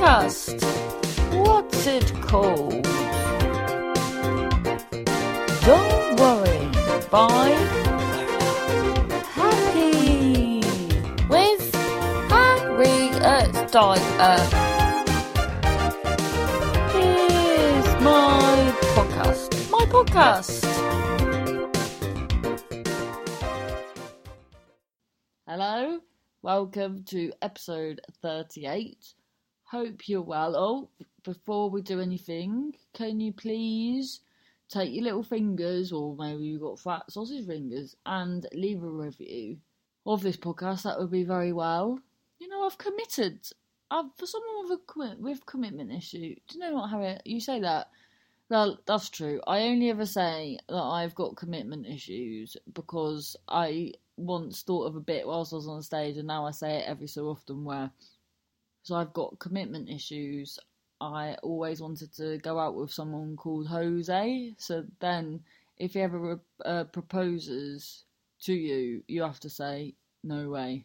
podcast. 0.00 0.62
What's 1.34 1.86
it 1.86 2.10
called? 2.22 2.84
Don't 5.66 6.16
worry. 6.18 6.56
By 7.10 7.50
Happy 9.34 10.60
with 11.28 11.74
Harriet 12.30 13.22
uh, 13.22 13.66
Dyer. 13.66 14.00
Uh, 14.18 14.44
Here's 16.92 18.02
my 18.02 18.72
podcast. 18.94 19.70
My 19.70 19.84
podcast. 19.84 20.64
Hello, 25.46 25.98
welcome 26.42 27.02
to 27.04 27.32
episode 27.42 28.00
38. 28.22 29.14
Hope 29.70 30.08
you're 30.08 30.20
well. 30.20 30.56
Oh, 30.56 30.88
before 31.22 31.70
we 31.70 31.80
do 31.80 32.00
anything, 32.00 32.74
can 32.92 33.20
you 33.20 33.32
please 33.32 34.18
take 34.68 34.92
your 34.92 35.04
little 35.04 35.22
fingers, 35.22 35.92
or 35.92 36.16
maybe 36.16 36.42
you've 36.42 36.60
got 36.60 36.80
fat 36.80 37.04
sausage 37.08 37.46
fingers, 37.46 37.94
and 38.04 38.48
leave 38.52 38.82
a 38.82 38.88
review 38.88 39.58
of 40.04 40.22
this 40.22 40.36
podcast? 40.36 40.82
That 40.82 40.98
would 40.98 41.12
be 41.12 41.22
very 41.22 41.52
well. 41.52 42.00
You 42.40 42.48
know, 42.48 42.66
I've 42.66 42.78
committed. 42.78 43.46
I've, 43.92 44.06
for 44.18 44.26
someone 44.26 44.64
with 44.64 44.80
a 44.80 44.92
commit, 44.92 45.20
with 45.20 45.46
commitment 45.46 45.92
issue, 45.92 46.34
do 46.48 46.58
you 46.58 46.58
know 46.58 46.74
what, 46.74 46.90
Harriet? 46.90 47.22
You 47.24 47.38
say 47.38 47.60
that. 47.60 47.90
Well, 48.48 48.80
that's 48.86 49.08
true. 49.08 49.40
I 49.46 49.60
only 49.68 49.90
ever 49.90 50.04
say 50.04 50.58
that 50.68 50.74
I've 50.74 51.14
got 51.14 51.36
commitment 51.36 51.86
issues 51.86 52.56
because 52.74 53.36
I 53.46 53.92
once 54.16 54.62
thought 54.62 54.86
of 54.86 54.96
a 54.96 55.00
bit 55.00 55.28
whilst 55.28 55.52
I 55.52 55.56
was 55.56 55.68
on 55.68 55.80
stage, 55.82 56.16
and 56.16 56.26
now 56.26 56.44
I 56.44 56.50
say 56.50 56.78
it 56.78 56.88
every 56.88 57.06
so 57.06 57.28
often 57.28 57.62
where 57.62 57.92
so 58.82 58.96
I've 58.96 59.12
got 59.12 59.38
commitment 59.38 59.88
issues. 59.88 60.58
I 61.00 61.36
always 61.42 61.80
wanted 61.80 62.12
to 62.16 62.38
go 62.38 62.58
out 62.58 62.74
with 62.74 62.92
someone 62.92 63.36
called 63.36 63.68
Jose. 63.68 64.54
So 64.58 64.84
then, 65.00 65.40
if 65.78 65.94
he 65.94 66.00
ever 66.00 66.40
uh, 66.64 66.84
proposes 66.84 68.04
to 68.42 68.52
you, 68.52 69.02
you 69.08 69.22
have 69.22 69.40
to 69.40 69.50
say, 69.50 69.94
no 70.22 70.50
way. 70.50 70.84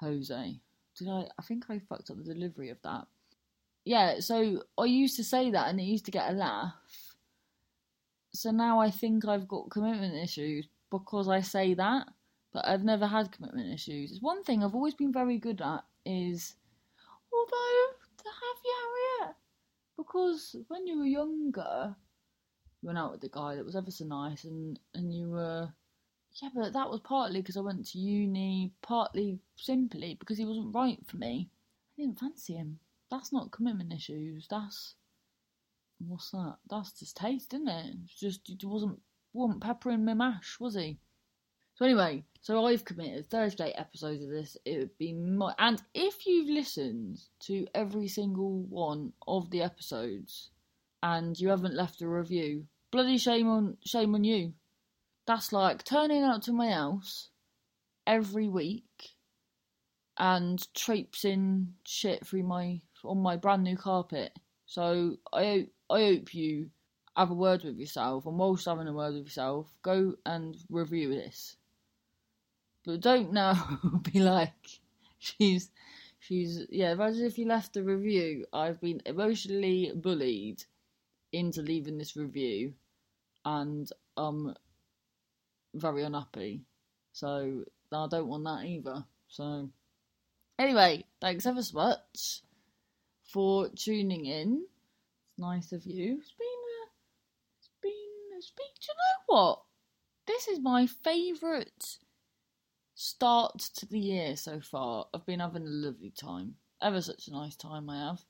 Jose. 0.00 0.60
Did 0.98 1.08
I? 1.08 1.28
I 1.38 1.42
think 1.42 1.64
I 1.68 1.78
fucked 1.78 2.10
up 2.10 2.18
the 2.18 2.34
delivery 2.34 2.70
of 2.70 2.78
that. 2.82 3.06
Yeah, 3.84 4.20
so 4.20 4.62
I 4.78 4.84
used 4.84 5.16
to 5.16 5.24
say 5.24 5.50
that 5.50 5.68
and 5.68 5.80
it 5.80 5.84
used 5.84 6.04
to 6.04 6.10
get 6.10 6.30
a 6.30 6.34
laugh. 6.34 6.74
So 8.32 8.50
now 8.50 8.80
I 8.80 8.90
think 8.90 9.26
I've 9.26 9.48
got 9.48 9.70
commitment 9.70 10.14
issues 10.14 10.68
because 10.90 11.28
I 11.28 11.40
say 11.40 11.74
that, 11.74 12.08
but 12.52 12.66
I've 12.66 12.84
never 12.84 13.06
had 13.06 13.32
commitment 13.32 13.72
issues. 13.72 14.12
It's 14.12 14.22
one 14.22 14.44
thing 14.44 14.62
I've 14.62 14.74
always 14.74 14.94
been 14.94 15.12
very 15.12 15.38
good 15.38 15.60
at 15.60 15.84
is, 16.04 16.54
although 17.32 17.96
to 18.18 18.24
have 18.24 18.60
you, 18.64 19.28
because 19.96 20.56
when 20.68 20.86
you 20.86 20.98
were 20.98 21.06
younger, 21.06 21.94
you 22.80 22.86
went 22.88 22.98
out 22.98 23.12
with 23.12 23.20
the 23.20 23.28
guy 23.28 23.54
that 23.54 23.64
was 23.64 23.76
ever 23.76 23.90
so 23.90 24.04
nice, 24.04 24.44
and 24.44 24.78
and 24.94 25.14
you 25.14 25.30
were, 25.30 25.72
yeah, 26.40 26.48
but 26.54 26.72
that 26.72 26.90
was 26.90 27.00
partly 27.00 27.40
because 27.40 27.56
I 27.56 27.60
went 27.60 27.86
to 27.88 27.98
uni, 27.98 28.72
partly 28.82 29.38
simply 29.56 30.16
because 30.18 30.38
he 30.38 30.44
wasn't 30.44 30.74
right 30.74 30.98
for 31.06 31.16
me. 31.16 31.48
I 31.96 32.02
didn't 32.02 32.18
fancy 32.18 32.54
him. 32.54 32.78
That's 33.10 33.32
not 33.32 33.50
commitment 33.50 33.92
issues. 33.92 34.46
That's 34.48 34.94
what's 35.98 36.30
that? 36.30 36.56
That's 36.68 36.92
just 36.92 37.16
taste, 37.16 37.54
isn't 37.54 37.68
it? 37.68 37.94
It's 38.04 38.18
just 38.18 38.48
it 38.48 38.64
wasn't 38.64 39.00
wasn't 39.32 39.62
peppering 39.62 40.04
my 40.04 40.14
mash, 40.14 40.58
was 40.58 40.74
he? 40.74 40.98
So 41.82 41.86
anyway, 41.86 42.22
so 42.40 42.64
I've 42.64 42.84
committed 42.84 43.26
Thursday 43.26 43.72
episodes 43.72 44.22
of 44.22 44.30
this. 44.30 44.56
It 44.64 44.78
would 44.78 44.98
be 44.98 45.12
my 45.12 45.52
and 45.58 45.82
if 45.94 46.26
you've 46.26 46.48
listened 46.48 47.18
to 47.40 47.66
every 47.74 48.06
single 48.06 48.62
one 48.62 49.12
of 49.26 49.50
the 49.50 49.62
episodes 49.62 50.50
and 51.02 51.36
you 51.40 51.48
haven't 51.48 51.74
left 51.74 52.00
a 52.00 52.06
review, 52.06 52.68
bloody 52.92 53.18
shame 53.18 53.48
on 53.48 53.78
shame 53.84 54.14
on 54.14 54.22
you. 54.22 54.52
That's 55.26 55.52
like 55.52 55.82
turning 55.82 56.22
up 56.22 56.42
to 56.42 56.52
my 56.52 56.70
house 56.70 57.30
every 58.06 58.46
week 58.46 59.16
and 60.16 60.64
traipsing 60.74 61.74
shit 61.84 62.24
through 62.24 62.44
my 62.44 62.80
on 63.02 63.18
my 63.18 63.34
brand 63.34 63.64
new 63.64 63.76
carpet. 63.76 64.38
So 64.66 65.16
I 65.32 65.66
I 65.90 66.04
hope 66.04 66.32
you 66.32 66.70
have 67.16 67.32
a 67.32 67.34
word 67.34 67.64
with 67.64 67.76
yourself, 67.76 68.26
and 68.26 68.38
whilst 68.38 68.66
having 68.66 68.86
a 68.86 68.92
word 68.92 69.14
with 69.14 69.24
yourself, 69.24 69.74
go 69.82 70.14
and 70.24 70.56
review 70.70 71.08
this. 71.08 71.56
But 72.84 73.00
don't 73.00 73.32
now 73.32 73.78
be 74.12 74.20
like 74.20 74.80
she's 75.18 75.70
she's 76.18 76.66
yeah. 76.68 76.92
Imagine 76.92 77.26
if 77.26 77.38
you 77.38 77.46
left 77.46 77.76
a 77.76 77.82
review. 77.82 78.46
I've 78.52 78.80
been 78.80 79.02
emotionally 79.06 79.92
bullied 79.94 80.64
into 81.32 81.62
leaving 81.62 81.98
this 81.98 82.16
review, 82.16 82.74
and 83.44 83.88
I'm 84.16 84.54
very 85.74 86.02
unhappy. 86.02 86.62
So 87.12 87.64
I 87.92 88.06
don't 88.08 88.28
want 88.28 88.44
that 88.44 88.64
either. 88.64 89.04
So 89.28 89.70
anyway, 90.58 91.04
thanks 91.20 91.46
ever 91.46 91.62
so 91.62 91.76
much 91.76 92.42
for 93.32 93.68
tuning 93.68 94.26
in. 94.26 94.64
It's 95.28 95.38
nice 95.38 95.72
of 95.72 95.86
you. 95.86 96.18
It's 96.20 96.32
been 96.32 96.46
a, 96.46 96.82
it's 97.58 97.70
been 97.80 98.38
a 98.38 98.42
speak. 98.42 98.74
Do 98.80 98.86
you 98.88 98.94
know 98.94 99.38
what? 99.38 99.62
This 100.26 100.48
is 100.48 100.60
my 100.60 100.86
favourite 100.86 101.98
start 102.94 103.58
to 103.58 103.86
the 103.86 103.98
year 103.98 104.36
so 104.36 104.60
far. 104.60 105.06
I've 105.14 105.26
been 105.26 105.40
having 105.40 105.66
a 105.66 105.70
lovely 105.70 106.10
time. 106.10 106.54
Ever 106.80 107.00
such 107.00 107.28
a 107.28 107.32
nice 107.32 107.56
time 107.56 107.88
I 107.88 108.08
have. 108.08 108.24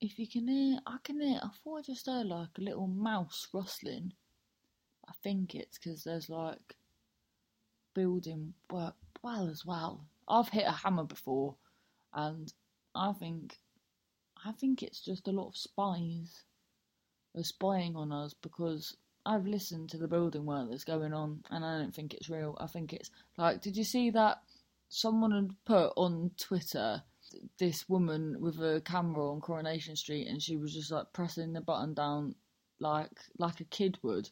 If 0.00 0.18
you 0.18 0.26
can 0.26 0.48
hear, 0.48 0.78
I 0.86 0.96
can 1.02 1.20
hear. 1.20 1.40
I 1.42 1.48
thought 1.62 1.78
I 1.78 1.82
just 1.82 2.06
heard 2.06 2.26
like 2.26 2.58
a 2.58 2.62
little 2.62 2.86
mouse 2.86 3.48
rustling. 3.52 4.12
I 5.08 5.12
think 5.22 5.54
it's 5.54 5.78
because 5.78 6.04
there's 6.04 6.30
like 6.30 6.76
building 7.94 8.54
work 8.70 8.94
well 9.22 9.48
as 9.48 9.64
well. 9.66 10.06
I've 10.28 10.48
hit 10.48 10.66
a 10.66 10.72
hammer 10.72 11.04
before, 11.04 11.56
and 12.14 12.52
I 12.94 13.12
think 13.12 13.58
I 14.44 14.52
think 14.52 14.82
it's 14.82 15.00
just 15.00 15.28
a 15.28 15.32
lot 15.32 15.48
of 15.48 15.56
spies 15.56 16.44
are 17.36 17.44
spying 17.44 17.96
on 17.96 18.12
us 18.12 18.34
because 18.34 18.96
I've 19.26 19.46
listened 19.46 19.90
to 19.90 19.98
the 19.98 20.08
building 20.08 20.46
work 20.46 20.68
that's 20.70 20.84
going 20.84 21.12
on 21.12 21.42
and 21.50 21.64
I 21.64 21.78
don't 21.78 21.94
think 21.94 22.14
it's 22.14 22.30
real. 22.30 22.56
I 22.60 22.66
think 22.66 22.92
it's 22.92 23.10
like, 23.36 23.60
did 23.60 23.76
you 23.76 23.84
see 23.84 24.10
that 24.10 24.38
someone 24.88 25.30
had 25.30 25.50
put 25.64 25.92
on 25.96 26.30
Twitter 26.38 27.02
this 27.58 27.88
woman 27.88 28.36
with 28.40 28.56
a 28.60 28.82
camera 28.84 29.30
on 29.30 29.40
Coronation 29.40 29.94
Street 29.94 30.26
and 30.26 30.42
she 30.42 30.56
was 30.56 30.74
just 30.74 30.90
like 30.90 31.12
pressing 31.12 31.52
the 31.52 31.60
button 31.60 31.94
down 31.94 32.34
like 32.80 33.10
like 33.38 33.60
a 33.60 33.64
kid 33.64 33.98
would. 34.02 34.30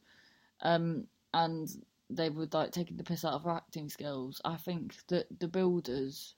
Um, 0.63 1.07
and 1.35 1.69
they 2.11 2.31
were 2.31 2.49
like 2.53 2.73
taking 2.73 2.97
the 2.97 3.05
piss 3.05 3.25
out 3.25 3.35
of 3.35 3.45
her 3.45 3.51
acting 3.51 3.89
skills. 3.89 4.41
I 4.45 4.57
think 4.57 4.97
that 5.09 5.27
the 5.39 5.49
builders 5.49 6.35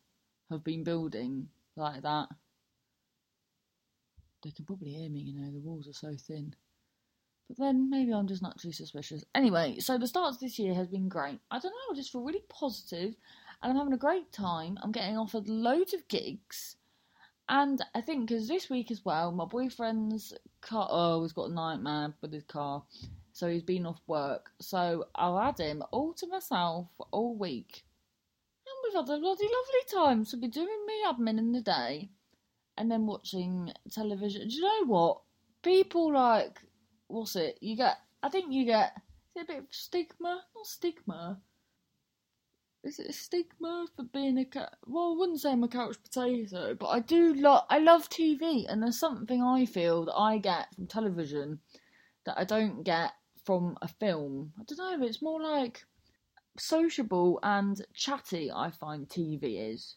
have 0.50 0.64
been 0.64 0.82
building 0.82 1.48
like 1.76 2.02
that 2.02 2.28
they 4.42 4.50
can 4.50 4.64
probably 4.64 4.92
hear 4.92 5.10
me, 5.10 5.20
you 5.20 5.34
know, 5.34 5.50
the 5.50 5.58
walls 5.58 5.88
are 5.88 5.92
so 5.92 6.14
thin. 6.16 6.54
But 7.50 7.64
then 7.64 7.90
maybe 7.90 8.12
I'm 8.12 8.28
just 8.28 8.42
naturally 8.42 8.72
suspicious. 8.72 9.24
Anyway, 9.34 9.80
so 9.80 9.98
the 9.98 10.06
start 10.06 10.34
of 10.34 10.38
this 10.38 10.56
year 10.56 10.72
has 10.72 10.86
been 10.86 11.08
great. 11.08 11.40
I 11.50 11.58
don't 11.58 11.72
know, 11.72 11.92
I 11.92 11.96
just 11.96 12.12
feel 12.12 12.22
really 12.22 12.44
positive 12.48 13.16
and 13.60 13.72
I'm 13.72 13.76
having 13.76 13.92
a 13.92 13.98
great 13.98 14.30
time. 14.30 14.78
I'm 14.80 14.92
getting 14.92 15.18
offered 15.18 15.48
loads 15.48 15.92
of 15.92 16.06
gigs. 16.06 16.76
And 17.48 17.84
I 17.92 18.02
think 18.02 18.28
because 18.28 18.46
this 18.46 18.70
week 18.70 18.92
as 18.92 19.04
well, 19.04 19.32
my 19.32 19.46
boyfriend's 19.46 20.32
car, 20.60 20.86
oh, 20.88 21.22
he's 21.22 21.32
got 21.32 21.50
a 21.50 21.52
nightmare 21.52 22.14
with 22.20 22.32
his 22.32 22.44
car. 22.44 22.84
So 23.32 23.48
he's 23.48 23.64
been 23.64 23.84
off 23.84 24.00
work. 24.06 24.50
So 24.60 25.06
I'll 25.16 25.40
add 25.40 25.58
him 25.58 25.82
all 25.90 26.12
to 26.14 26.28
myself 26.28 26.86
all 27.10 27.34
week. 27.34 27.82
And 28.64 28.74
we've 28.84 28.94
had 28.94 29.12
a 29.12 29.20
bloody 29.20 29.48
lovely 29.48 30.06
time. 30.06 30.24
So 30.24 30.38
be 30.38 30.46
doing 30.46 30.86
me 30.86 31.02
admin 31.04 31.38
in 31.38 31.50
the 31.50 31.62
day 31.62 32.10
and 32.78 32.88
then 32.88 33.06
watching 33.06 33.72
television. 33.90 34.46
Do 34.46 34.54
you 34.54 34.62
know 34.62 34.86
what? 34.86 35.22
People 35.62 36.12
like 36.12 36.60
what's 37.10 37.36
it? 37.36 37.58
You 37.60 37.76
get 37.76 37.98
I 38.22 38.28
think 38.28 38.52
you 38.52 38.64
get 38.64 38.92
is 39.36 39.42
it 39.42 39.44
a 39.44 39.46
bit 39.46 39.58
of 39.58 39.66
stigma? 39.70 40.42
Not 40.54 40.66
stigma. 40.66 41.40
Is 42.82 42.98
it 42.98 43.10
a 43.10 43.12
stigma 43.12 43.86
for 43.94 44.04
being 44.04 44.38
a 44.38 44.44
cat? 44.44 44.74
Well, 44.86 45.12
I 45.12 45.18
wouldn't 45.18 45.40
say 45.40 45.52
I'm 45.52 45.62
a 45.62 45.68
couch 45.68 45.96
potato, 46.02 46.74
but 46.74 46.88
I 46.88 47.00
do 47.00 47.34
love. 47.34 47.64
I 47.68 47.78
love 47.78 48.08
TV, 48.08 48.64
and 48.68 48.82
there's 48.82 48.98
something 48.98 49.42
I 49.42 49.66
feel 49.66 50.06
that 50.06 50.16
I 50.16 50.38
get 50.38 50.74
from 50.74 50.86
television 50.86 51.60
that 52.24 52.38
I 52.38 52.44
don't 52.44 52.82
get 52.82 53.12
from 53.44 53.76
a 53.82 53.88
film. 53.88 54.52
I 54.58 54.62
don't 54.64 55.00
know. 55.00 55.06
It's 55.06 55.20
more 55.20 55.42
like 55.42 55.84
sociable 56.58 57.38
and 57.42 57.84
chatty. 57.92 58.50
I 58.50 58.70
find 58.70 59.06
TV 59.08 59.72
is. 59.72 59.96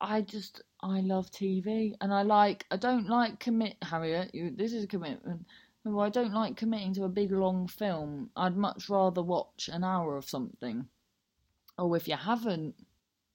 I 0.00 0.22
just 0.22 0.62
I 0.80 1.00
love 1.00 1.32
TV, 1.32 1.94
and 2.00 2.14
I 2.14 2.22
like 2.22 2.66
I 2.70 2.76
don't 2.76 3.08
like 3.08 3.40
commit 3.40 3.76
Harriet. 3.82 4.32
You, 4.32 4.52
this 4.56 4.72
is 4.72 4.84
a 4.84 4.88
commitment. 4.88 5.44
No, 5.84 5.98
I 6.00 6.10
don't 6.10 6.34
like 6.34 6.56
committing 6.56 6.94
to 6.94 7.04
a 7.04 7.08
big 7.08 7.32
long 7.32 7.66
film. 7.66 8.30
I'd 8.36 8.56
much 8.56 8.88
rather 8.88 9.22
watch 9.22 9.70
an 9.72 9.82
hour 9.82 10.16
of 10.16 10.28
something. 10.28 10.86
Oh, 11.78 11.94
if 11.94 12.06
you 12.06 12.16
haven't 12.16 12.74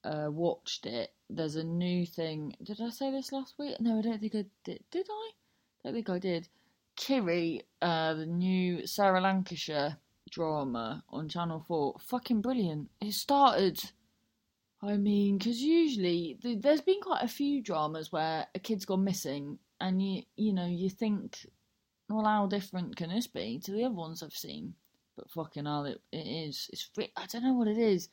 uh, 0.03 0.27
watched 0.29 0.85
it, 0.85 1.11
there's 1.29 1.55
a 1.55 1.63
new 1.63 2.05
thing. 2.05 2.55
Did 2.61 2.79
I 2.81 2.89
say 2.89 3.11
this 3.11 3.31
last 3.31 3.55
week? 3.57 3.79
No, 3.79 3.97
I 3.97 4.01
don't 4.01 4.19
think 4.19 4.35
I 4.35 4.45
did. 4.63 4.83
Did 4.91 5.07
I? 5.09 5.31
I 5.31 5.87
don't 5.87 5.93
think 5.95 6.09
I 6.09 6.19
did. 6.19 6.47
Kiri, 6.95 7.63
uh, 7.81 8.13
the 8.13 8.25
new 8.25 8.85
Sarah 8.87 9.21
Lancashire 9.21 9.97
drama 10.29 11.03
on 11.09 11.27
Channel 11.27 11.63
4, 11.67 11.95
fucking 11.99 12.41
brilliant. 12.41 12.89
It 13.01 13.13
started, 13.13 13.79
I 14.81 14.97
mean, 14.97 15.37
because 15.37 15.61
usually 15.61 16.37
th- 16.41 16.61
there's 16.61 16.81
been 16.81 17.01
quite 17.01 17.23
a 17.23 17.27
few 17.27 17.61
dramas 17.61 18.11
where 18.11 18.47
a 18.53 18.59
kid's 18.59 18.85
gone 18.85 19.03
missing, 19.03 19.59
and 19.81 20.01
you, 20.01 20.23
you 20.35 20.53
know, 20.53 20.67
you 20.67 20.89
think, 20.89 21.45
well, 22.09 22.25
how 22.25 22.47
different 22.47 22.95
can 22.95 23.09
this 23.09 23.27
be 23.27 23.59
to 23.63 23.71
the 23.71 23.83
other 23.85 23.95
ones 23.95 24.21
I've 24.21 24.33
seen? 24.33 24.75
But 25.15 25.29
fucking 25.29 25.65
hell, 25.65 25.85
it, 25.85 26.01
it 26.11 26.27
is. 26.27 26.69
It's 26.71 26.89
I 27.15 27.25
don't 27.25 27.43
know 27.43 27.53
what 27.53 27.67
it 27.67 27.77
is. 27.77 28.09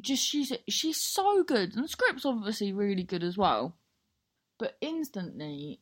just 0.00 0.24
she's 0.24 0.52
she's 0.68 1.00
so 1.02 1.42
good, 1.42 1.74
and 1.74 1.84
the 1.84 1.88
script's 1.88 2.26
obviously 2.26 2.72
really 2.72 3.04
good 3.04 3.22
as 3.22 3.38
well. 3.38 3.76
But 4.58 4.76
instantly, 4.80 5.80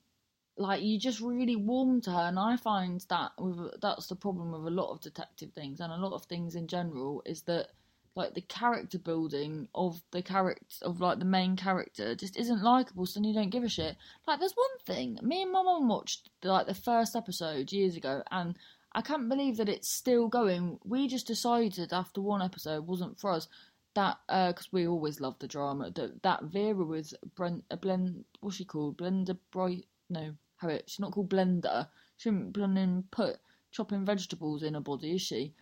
like 0.56 0.82
you 0.82 0.98
just 0.98 1.20
really 1.20 1.56
warm 1.56 2.00
to 2.02 2.10
her 2.10 2.28
and 2.28 2.38
i 2.38 2.54
find 2.56 3.04
that 3.08 3.32
with 3.38 3.80
that's 3.80 4.06
the 4.08 4.14
problem 4.14 4.52
with 4.52 4.66
a 4.66 4.76
lot 4.76 4.92
of 4.92 5.00
detective 5.00 5.52
things 5.52 5.80
and 5.80 5.90
a 5.92 5.96
lot 5.96 6.12
of 6.12 6.24
things 6.26 6.54
in 6.54 6.66
general 6.66 7.22
is 7.24 7.42
that 7.42 7.68
like 8.14 8.34
the 8.34 8.40
character 8.40 8.98
building 8.98 9.68
of 9.74 10.02
the 10.10 10.22
character 10.22 10.64
of 10.82 11.00
like 11.00 11.18
the 11.18 11.24
main 11.24 11.56
character 11.56 12.14
just 12.14 12.36
isn't 12.36 12.62
likable 12.62 13.06
so 13.06 13.20
you 13.20 13.32
don't 13.32 13.50
give 13.50 13.62
a 13.62 13.68
shit 13.68 13.96
like 14.26 14.38
there's 14.38 14.54
one 14.54 14.78
thing 14.84 15.18
me 15.22 15.42
and 15.42 15.52
my 15.52 15.62
mum 15.62 15.88
watched 15.88 16.28
like 16.42 16.66
the 16.66 16.74
first 16.74 17.14
episode 17.14 17.72
years 17.72 17.96
ago 17.96 18.22
and 18.30 18.56
i 18.92 19.00
can't 19.00 19.28
believe 19.28 19.56
that 19.56 19.68
it's 19.68 19.88
still 19.88 20.28
going 20.28 20.78
we 20.84 21.06
just 21.06 21.26
decided 21.26 21.92
after 21.92 22.20
one 22.20 22.42
episode 22.42 22.86
wasn't 22.86 23.18
for 23.18 23.32
us 23.32 23.48
that 23.94 24.18
because 24.28 24.66
uh, 24.66 24.72
we 24.72 24.86
always 24.86 25.20
love 25.20 25.38
the 25.38 25.48
drama 25.48 25.90
that 25.90 26.22
that 26.22 26.42
vera 26.44 26.84
with 26.84 27.14
brent 27.36 27.64
a 27.70 27.74
uh, 27.74 27.76
blend 27.76 28.24
what's 28.40 28.56
she 28.56 28.64
called 28.64 28.96
blender 28.96 29.36
bright 29.52 29.86
no 30.08 30.34
how 30.60 30.68
it. 30.68 30.84
She's 30.86 31.00
not 31.00 31.12
called 31.12 31.30
Blender. 31.30 31.88
She 32.16 32.30
blooming 32.30 33.04
put 33.10 33.38
chopping 33.72 34.04
vegetables 34.04 34.62
in 34.62 34.74
her 34.74 34.80
body, 34.80 35.14
is 35.14 35.22
she? 35.22 35.54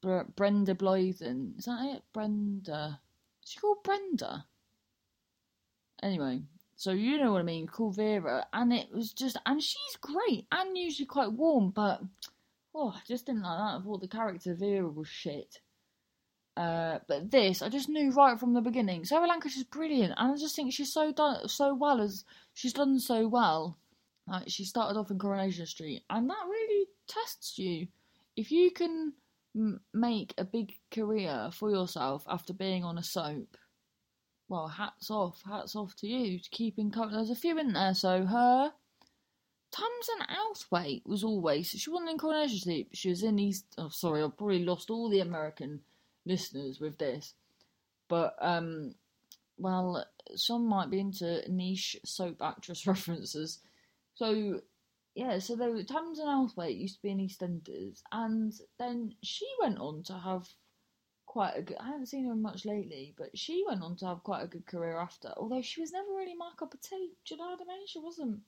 Brenda 0.00 0.74
Blethyn. 0.74 1.58
Is 1.58 1.64
that 1.64 1.96
it? 1.96 2.02
Brenda. 2.12 3.00
Is 3.42 3.50
she 3.50 3.60
called 3.60 3.82
Brenda? 3.82 4.46
Anyway, 6.02 6.42
so 6.76 6.92
you 6.92 7.18
know 7.18 7.32
what 7.32 7.40
I 7.40 7.44
mean. 7.44 7.66
Called 7.66 7.96
Vera, 7.96 8.46
and 8.52 8.72
it 8.72 8.88
was 8.92 9.12
just, 9.12 9.36
and 9.44 9.62
she's 9.62 9.96
great 10.00 10.46
and 10.52 10.78
usually 10.78 11.06
quite 11.06 11.32
warm, 11.32 11.70
but 11.70 12.00
oh, 12.74 12.90
I 12.90 13.00
just 13.06 13.26
didn't 13.26 13.42
like 13.42 13.58
that. 13.58 13.78
I 13.78 13.80
thought 13.82 14.00
the 14.00 14.08
character 14.08 14.54
Vera 14.54 14.88
was 14.88 15.08
shit. 15.08 15.58
Uh, 16.56 16.98
but 17.06 17.30
this, 17.30 17.62
I 17.62 17.68
just 17.68 17.88
knew 17.88 18.10
right 18.10 18.38
from 18.38 18.54
the 18.54 18.60
beginning. 18.60 19.04
Sarah 19.04 19.26
Lancashire's 19.26 19.64
brilliant, 19.64 20.14
and 20.16 20.32
I 20.32 20.36
just 20.36 20.54
think 20.54 20.72
she's 20.72 20.92
so 20.92 21.12
done 21.12 21.48
so 21.48 21.74
well 21.74 22.00
as 22.00 22.24
she's 22.54 22.72
done 22.72 22.98
so 22.98 23.26
well 23.26 23.76
like 24.28 24.48
she 24.48 24.64
started 24.64 24.98
off 24.98 25.10
in 25.10 25.18
Coronation 25.18 25.66
Street, 25.66 26.02
and 26.10 26.28
that 26.28 26.46
really 26.48 26.86
tests 27.06 27.58
you. 27.58 27.88
If 28.36 28.52
you 28.52 28.70
can 28.70 29.14
make 29.92 30.34
a 30.38 30.44
big 30.44 30.74
career 30.90 31.50
for 31.52 31.70
yourself 31.70 32.24
after 32.28 32.52
being 32.52 32.84
on 32.84 32.98
a 32.98 33.02
soap, 33.02 33.56
well, 34.48 34.68
hats 34.68 35.10
off, 35.10 35.42
hats 35.46 35.76
off 35.76 35.94
to 35.96 36.06
you 36.08 36.38
to 36.38 36.50
keeping. 36.50 36.90
Co- 36.90 37.08
There's 37.10 37.30
a 37.30 37.34
few 37.34 37.58
in 37.58 37.72
there, 37.72 37.94
so 37.94 38.24
her. 38.24 38.72
Tamsin 39.70 40.26
Outhwaite 40.34 41.04
was 41.06 41.22
always 41.22 41.68
she 41.68 41.90
wasn't 41.90 42.08
in 42.10 42.16
Coronation 42.18 42.58
Street. 42.58 42.88
She 42.94 43.10
was 43.10 43.22
in 43.22 43.38
East. 43.38 43.66
Oh, 43.76 43.90
sorry, 43.90 44.22
I've 44.22 44.36
probably 44.36 44.64
lost 44.64 44.88
all 44.88 45.10
the 45.10 45.20
American 45.20 45.80
listeners 46.24 46.80
with 46.80 46.96
this, 46.96 47.34
but 48.08 48.34
um, 48.40 48.94
well, 49.58 50.06
some 50.36 50.66
might 50.66 50.88
be 50.90 51.00
into 51.00 51.42
niche 51.52 51.96
soap 52.04 52.40
actress 52.40 52.86
references. 52.86 53.58
So 54.14 54.62
yeah, 55.14 55.38
so 55.38 55.56
there 55.56 55.82
Tamsin 55.82 56.26
Outhwaite 56.26 56.78
used 56.78 56.96
to 56.96 57.02
be 57.02 57.10
in 57.10 57.18
EastEnders, 57.18 58.02
and 58.12 58.52
then 58.78 59.14
she 59.22 59.46
went 59.60 59.78
on 59.78 60.02
to 60.04 60.18
have 60.18 60.48
quite 61.26 61.56
a 61.56 61.62
good. 61.62 61.76
I 61.78 61.86
haven't 61.86 62.06
seen 62.06 62.26
her 62.26 62.34
much 62.34 62.64
lately, 62.64 63.14
but 63.16 63.36
she 63.36 63.64
went 63.68 63.82
on 63.82 63.96
to 63.96 64.06
have 64.06 64.22
quite 64.22 64.42
a 64.42 64.48
good 64.48 64.66
career 64.66 64.98
after. 64.98 65.32
Although 65.36 65.62
she 65.62 65.80
was 65.80 65.92
never 65.92 66.08
really 66.16 66.34
my 66.34 66.50
cup 66.58 66.74
of 66.74 66.80
tea. 66.80 67.12
Do 67.24 67.34
you 67.34 67.40
know 67.40 67.50
what 67.50 67.60
I 67.60 67.64
mean? 67.64 67.86
She 67.86 67.98
wasn't. 67.98 68.40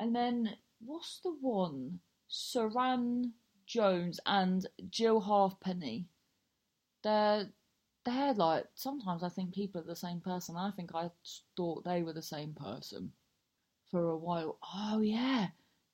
And 0.00 0.14
then 0.14 0.56
what's 0.80 1.20
the 1.20 1.32
one? 1.40 2.00
Suranne 2.28 3.32
Jones 3.66 4.20
and 4.26 4.66
Jill 4.90 5.20
Halfpenny. 5.20 6.06
They're 7.02 7.48
they're 8.04 8.34
like 8.34 8.66
sometimes 8.74 9.22
I 9.22 9.28
think 9.28 9.54
people 9.54 9.80
are 9.80 9.84
the 9.84 9.96
same 9.96 10.20
person. 10.20 10.56
I 10.56 10.70
think 10.70 10.94
I 10.94 11.10
thought 11.56 11.84
they 11.84 12.02
were 12.02 12.12
the 12.14 12.22
same 12.22 12.54
person 12.54 13.12
for 13.90 14.08
a 14.08 14.16
while. 14.16 14.58
Oh 14.74 15.00
yeah, 15.00 15.48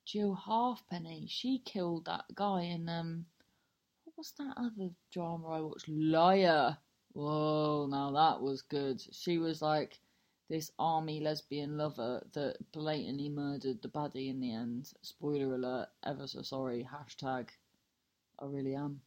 Jill 0.05 0.35
Halfpenny. 0.35 1.27
She 1.29 1.59
killed 1.65 2.06
that 2.06 2.25
guy 2.35 2.62
in 2.62 2.89
um, 2.89 3.27
what 4.05 4.17
was 4.19 4.33
that 4.39 4.55
other 4.56 4.91
drama 5.12 5.49
I 5.49 5.61
watched? 5.61 5.89
Liar. 5.89 6.77
Whoa, 7.12 7.87
now 7.89 8.11
that 8.12 8.43
was 8.43 8.62
good. 8.62 9.03
She 9.12 9.39
was 9.39 9.62
like 9.62 10.01
this 10.49 10.71
army 10.79 11.21
lesbian 11.21 11.77
lover 11.79 12.27
that 12.35 12.56
blatantly 12.73 13.29
murdered 13.29 13.81
the 13.83 13.89
baddie 13.89 14.29
in 14.29 14.41
the 14.41 14.53
end. 14.53 14.93
Spoiler 15.03 15.55
alert. 15.55 15.89
Ever 16.05 16.27
so 16.27 16.43
sorry. 16.43 16.87
Hashtag. 16.93 17.49
I 18.39 18.47
really 18.47 18.75
am. 18.75 19.01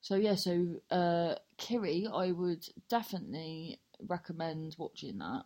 So 0.00 0.14
yeah, 0.16 0.34
so 0.34 0.80
uh, 0.90 1.34
Kiri, 1.56 2.08
I 2.12 2.32
would 2.32 2.66
definitely 2.88 3.80
recommend 4.06 4.76
watching 4.78 5.18
that 5.18 5.44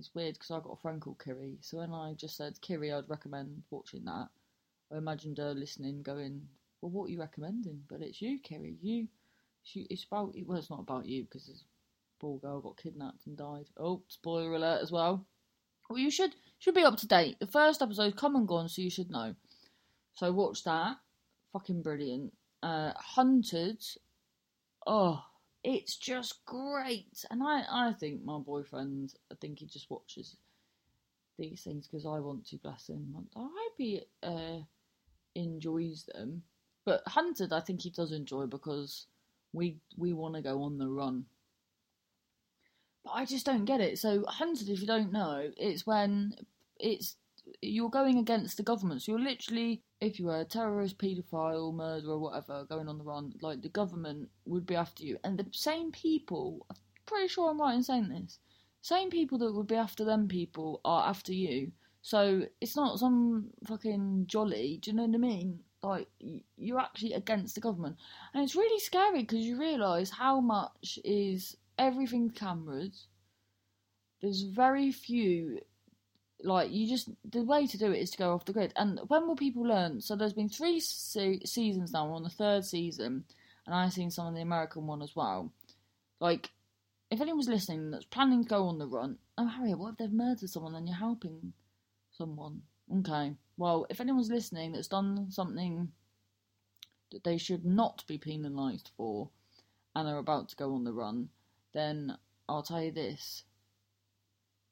it's 0.00 0.14
weird 0.14 0.34
because 0.34 0.50
I 0.50 0.60
got 0.60 0.72
a 0.72 0.80
friend 0.80 1.00
called 1.00 1.22
Kiri, 1.22 1.58
so 1.60 1.78
when 1.78 1.92
I 1.92 2.14
just 2.14 2.36
said 2.36 2.60
Kiri, 2.62 2.92
I'd 2.92 3.08
recommend 3.08 3.62
watching 3.70 4.04
that. 4.06 4.28
I 4.92 4.96
imagined 4.96 5.38
her 5.38 5.54
listening, 5.54 6.02
going, 6.02 6.48
"Well, 6.80 6.90
what 6.90 7.04
are 7.04 7.10
you 7.12 7.20
recommending?" 7.20 7.84
But 7.88 8.00
it's 8.00 8.20
you, 8.22 8.38
Kiri. 8.40 8.76
You, 8.80 9.08
she, 9.62 9.86
it's 9.90 10.04
about. 10.04 10.34
Well, 10.46 10.58
it's 10.58 10.70
not 10.70 10.80
about 10.80 11.06
you 11.06 11.24
because 11.24 11.46
this 11.46 11.64
poor 12.18 12.38
girl 12.38 12.60
got 12.60 12.78
kidnapped 12.78 13.26
and 13.26 13.36
died. 13.36 13.66
Oh, 13.76 14.02
spoiler 14.08 14.54
alert 14.54 14.82
as 14.82 14.90
well. 14.90 15.26
Well, 15.88 15.98
you 15.98 16.10
should 16.10 16.34
should 16.58 16.74
be 16.74 16.84
up 16.84 16.96
to 16.98 17.06
date. 17.06 17.38
The 17.38 17.46
first 17.46 17.82
episode's 17.82 18.16
come 18.16 18.36
and 18.36 18.48
gone, 18.48 18.68
so 18.68 18.82
you 18.82 18.90
should 18.90 19.10
know. 19.10 19.34
So 20.14 20.32
watch 20.32 20.64
that. 20.64 20.96
Fucking 21.52 21.82
brilliant. 21.82 22.32
Uh, 22.62 22.92
Hunted. 22.96 23.84
Oh, 24.86 25.22
it's 25.62 25.96
just 25.96 26.44
great. 26.46 27.24
And 27.30 27.42
I, 27.42 27.64
I 27.70 27.92
think 27.92 28.24
my 28.24 28.38
boyfriend, 28.38 29.14
I 29.30 29.34
think 29.40 29.58
he 29.58 29.66
just 29.66 29.90
watches 29.90 30.36
these 31.38 31.62
things 31.62 31.86
because 31.86 32.06
I 32.06 32.18
want 32.20 32.46
to, 32.46 32.56
bless 32.56 32.88
him. 32.88 33.14
I 33.36 33.40
hope 33.40 33.74
he 33.76 34.02
uh, 34.22 34.58
enjoys 35.34 36.08
them. 36.14 36.42
But 36.84 37.02
Hunted, 37.06 37.52
I 37.52 37.60
think 37.60 37.82
he 37.82 37.90
does 37.90 38.12
enjoy 38.12 38.46
because 38.46 39.06
we 39.52 39.76
we 39.96 40.12
want 40.12 40.34
to 40.34 40.42
go 40.42 40.62
on 40.62 40.78
the 40.78 40.88
run. 40.88 41.26
But 43.04 43.12
I 43.12 43.24
just 43.24 43.46
don't 43.46 43.64
get 43.64 43.80
it. 43.80 43.98
So 43.98 44.24
Hunted, 44.26 44.68
if 44.68 44.80
you 44.80 44.86
don't 44.86 45.12
know, 45.12 45.50
it's 45.56 45.86
when 45.86 46.34
it's 46.78 47.16
you're 47.60 47.90
going 47.90 48.18
against 48.18 48.56
the 48.56 48.62
government. 48.62 49.02
So 49.02 49.12
you're 49.12 49.20
literally, 49.20 49.82
if 50.00 50.18
you 50.18 50.26
were 50.26 50.40
a 50.40 50.44
terrorist, 50.44 50.98
paedophile, 50.98 51.74
murderer, 51.74 52.18
whatever, 52.18 52.64
going 52.64 52.88
on 52.88 52.98
the 52.98 53.04
run, 53.04 53.34
like 53.42 53.60
the 53.60 53.68
government 53.68 54.28
would 54.46 54.66
be 54.66 54.74
after 54.74 55.04
you. 55.04 55.18
And 55.24 55.38
the 55.38 55.46
same 55.52 55.92
people, 55.92 56.66
I'm 56.70 56.76
pretty 57.06 57.28
sure 57.28 57.50
I'm 57.50 57.60
right 57.60 57.74
in 57.74 57.82
saying 57.82 58.08
this, 58.08 58.38
same 58.80 59.10
people 59.10 59.38
that 59.38 59.52
would 59.52 59.66
be 59.66 59.74
after 59.74 60.04
them 60.04 60.26
people 60.26 60.80
are 60.84 61.08
after 61.08 61.34
you. 61.34 61.72
So 62.02 62.46
it's 62.62 62.76
not 62.76 62.98
some 62.98 63.50
fucking 63.66 64.24
jolly, 64.26 64.78
do 64.80 64.90
you 64.90 64.96
know 64.96 65.04
what 65.04 65.14
I 65.14 65.18
mean? 65.18 65.60
Like, 65.82 66.08
you're 66.56 66.80
actually 66.80 67.12
against 67.12 67.54
the 67.54 67.60
government. 67.60 67.96
And 68.32 68.42
it's 68.42 68.56
really 68.56 68.80
scary 68.80 69.20
because 69.20 69.40
you 69.40 69.58
realise 69.58 70.10
how 70.10 70.40
much 70.40 70.98
is 71.04 71.56
everything 71.78 72.30
cameras. 72.30 73.06
There's 74.22 74.42
very 74.42 74.92
few 74.92 75.60
like 76.44 76.70
you 76.70 76.88
just 76.88 77.10
the 77.30 77.42
way 77.42 77.66
to 77.66 77.78
do 77.78 77.92
it 77.92 77.98
is 78.00 78.10
to 78.10 78.18
go 78.18 78.32
off 78.32 78.44
the 78.44 78.52
grid. 78.52 78.72
And 78.76 79.00
when 79.08 79.26
will 79.26 79.36
people 79.36 79.62
learn? 79.62 80.00
So 80.00 80.16
there's 80.16 80.32
been 80.32 80.48
three 80.48 80.80
se- 80.80 81.44
seasons 81.44 81.92
now. 81.92 82.06
We're 82.06 82.16
on 82.16 82.22
the 82.22 82.30
third 82.30 82.64
season, 82.64 83.24
and 83.66 83.74
I've 83.74 83.92
seen 83.92 84.10
some 84.10 84.26
of 84.26 84.34
the 84.34 84.40
American 84.40 84.86
one 84.86 85.02
as 85.02 85.14
well. 85.14 85.52
Like, 86.20 86.50
if 87.10 87.20
anyone's 87.20 87.48
listening 87.48 87.90
that's 87.90 88.04
planning 88.04 88.44
to 88.44 88.48
go 88.48 88.66
on 88.68 88.78
the 88.78 88.86
run, 88.86 89.18
oh 89.38 89.46
Harriet, 89.46 89.78
what 89.78 89.92
if 89.92 89.98
they've 89.98 90.12
murdered 90.12 90.50
someone 90.50 90.74
and 90.74 90.88
you're 90.88 90.96
helping 90.96 91.52
someone? 92.12 92.62
Okay, 92.98 93.34
well, 93.56 93.86
if 93.88 94.00
anyone's 94.00 94.30
listening 94.30 94.72
that's 94.72 94.88
done 94.88 95.30
something 95.30 95.92
that 97.12 97.24
they 97.24 97.38
should 97.38 97.64
not 97.64 98.04
be 98.06 98.18
penalised 98.18 98.90
for, 98.96 99.30
and 99.94 100.08
are 100.08 100.18
about 100.18 100.48
to 100.48 100.56
go 100.56 100.74
on 100.74 100.84
the 100.84 100.92
run, 100.92 101.28
then 101.72 102.16
I'll 102.48 102.62
tell 102.62 102.82
you 102.82 102.92
this: 102.92 103.44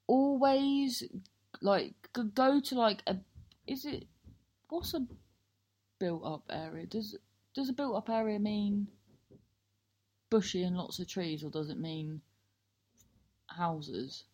always 0.06 1.04
like 1.60 1.94
go 2.34 2.60
to 2.60 2.74
like 2.74 3.02
a 3.06 3.16
is 3.66 3.84
it 3.84 4.06
what's 4.68 4.94
a 4.94 5.06
built 5.98 6.24
up 6.24 6.44
area? 6.50 6.86
Does 6.86 7.16
does 7.54 7.68
a 7.68 7.72
built 7.72 7.96
up 7.96 8.10
area 8.10 8.38
mean 8.38 8.88
bushy 10.30 10.62
and 10.62 10.76
lots 10.76 10.98
of 10.98 11.08
trees, 11.08 11.42
or 11.42 11.50
does 11.50 11.70
it 11.70 11.78
mean 11.78 12.20
houses? 13.46 14.24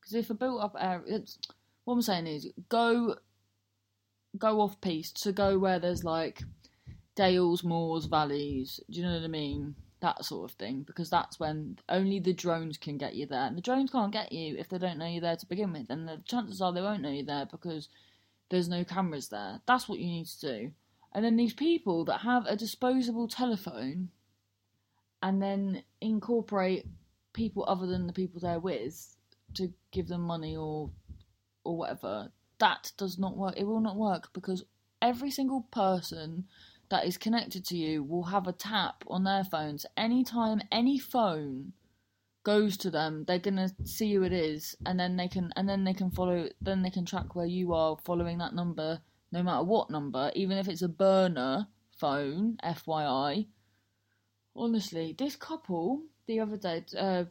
Because 0.00 0.14
if 0.14 0.30
a 0.30 0.34
built-up 0.34 0.76
area, 0.78 1.02
it's, 1.06 1.38
what 1.84 1.94
I'm 1.94 2.02
saying 2.02 2.26
is 2.26 2.48
go 2.68 3.16
go 4.38 4.60
off 4.60 4.80
piste 4.80 5.22
to 5.22 5.32
go 5.32 5.58
where 5.58 5.78
there's 5.78 6.04
like 6.04 6.42
dales, 7.14 7.62
moors, 7.62 8.06
valleys. 8.06 8.80
Do 8.90 9.00
you 9.00 9.06
know 9.06 9.14
what 9.14 9.24
I 9.24 9.28
mean? 9.28 9.74
That 10.02 10.24
sort 10.24 10.50
of 10.50 10.56
thing. 10.56 10.82
Because 10.82 11.08
that's 11.08 11.40
when 11.40 11.78
only 11.88 12.20
the 12.20 12.34
drones 12.34 12.76
can 12.76 12.98
get 12.98 13.14
you 13.14 13.26
there. 13.26 13.46
And 13.46 13.56
the 13.56 13.62
drones 13.62 13.90
can't 13.90 14.12
get 14.12 14.32
you 14.32 14.56
if 14.58 14.68
they 14.68 14.78
don't 14.78 14.98
know 14.98 15.06
you're 15.06 15.22
there 15.22 15.36
to 15.36 15.46
begin 15.46 15.72
with. 15.72 15.88
And 15.88 16.06
the 16.06 16.20
chances 16.26 16.60
are 16.60 16.72
they 16.72 16.82
won't 16.82 17.00
know 17.02 17.10
you're 17.10 17.24
there 17.24 17.46
because 17.50 17.88
there's 18.50 18.68
no 18.68 18.84
cameras 18.84 19.28
there. 19.28 19.60
That's 19.66 19.88
what 19.88 19.98
you 19.98 20.06
need 20.06 20.26
to 20.26 20.40
do. 20.40 20.72
And 21.14 21.24
then 21.24 21.36
these 21.36 21.54
people 21.54 22.04
that 22.04 22.20
have 22.20 22.44
a 22.46 22.56
disposable 22.56 23.28
telephone 23.28 24.10
and 25.22 25.40
then 25.40 25.82
incorporate 26.00 26.86
people 27.32 27.64
other 27.66 27.86
than 27.86 28.06
the 28.06 28.12
people 28.12 28.40
they're 28.40 28.58
with 28.58 29.16
to 29.54 29.72
give 29.90 30.08
them 30.08 30.22
money 30.22 30.56
or 30.56 30.90
or 31.64 31.76
whatever 31.76 32.30
that 32.58 32.92
does 32.96 33.18
not 33.18 33.36
work 33.36 33.54
it 33.56 33.64
will 33.64 33.80
not 33.80 33.96
work 33.96 34.28
because 34.32 34.64
every 35.00 35.30
single 35.30 35.62
person 35.70 36.44
that 36.92 37.06
is 37.06 37.16
connected 37.16 37.64
to 37.64 37.74
you 37.74 38.04
will 38.04 38.24
have 38.24 38.46
a 38.46 38.52
tap 38.52 39.02
on 39.06 39.24
their 39.24 39.44
phones. 39.44 39.86
Anytime 39.96 40.60
any 40.70 40.98
phone 40.98 41.72
goes 42.44 42.76
to 42.76 42.90
them 42.90 43.24
they're 43.26 43.38
to 43.38 43.72
see 43.84 44.12
who 44.12 44.22
it 44.24 44.32
is 44.32 44.76
and 44.84 44.98
then 44.98 45.16
they 45.16 45.28
can 45.28 45.52
and 45.56 45.68
then 45.68 45.84
they 45.84 45.94
can 45.94 46.10
follow 46.10 46.48
then 46.60 46.82
they 46.82 46.90
can 46.90 47.04
track 47.04 47.34
where 47.34 47.46
you 47.46 47.72
are 47.72 47.96
following 48.04 48.38
that 48.38 48.54
number 48.54 49.00
no 49.30 49.42
matter 49.42 49.62
what 49.62 49.90
number 49.90 50.30
even 50.34 50.58
if 50.58 50.68
it's 50.68 50.82
a 50.82 50.88
burner 50.88 51.66
phone 51.96 52.58
fyi 52.64 53.46
honestly 54.56 55.14
this 55.16 55.36
couple 55.36 56.02
the 56.26 56.40
other 56.40 56.56
day 56.56 56.84
uh 56.98 57.24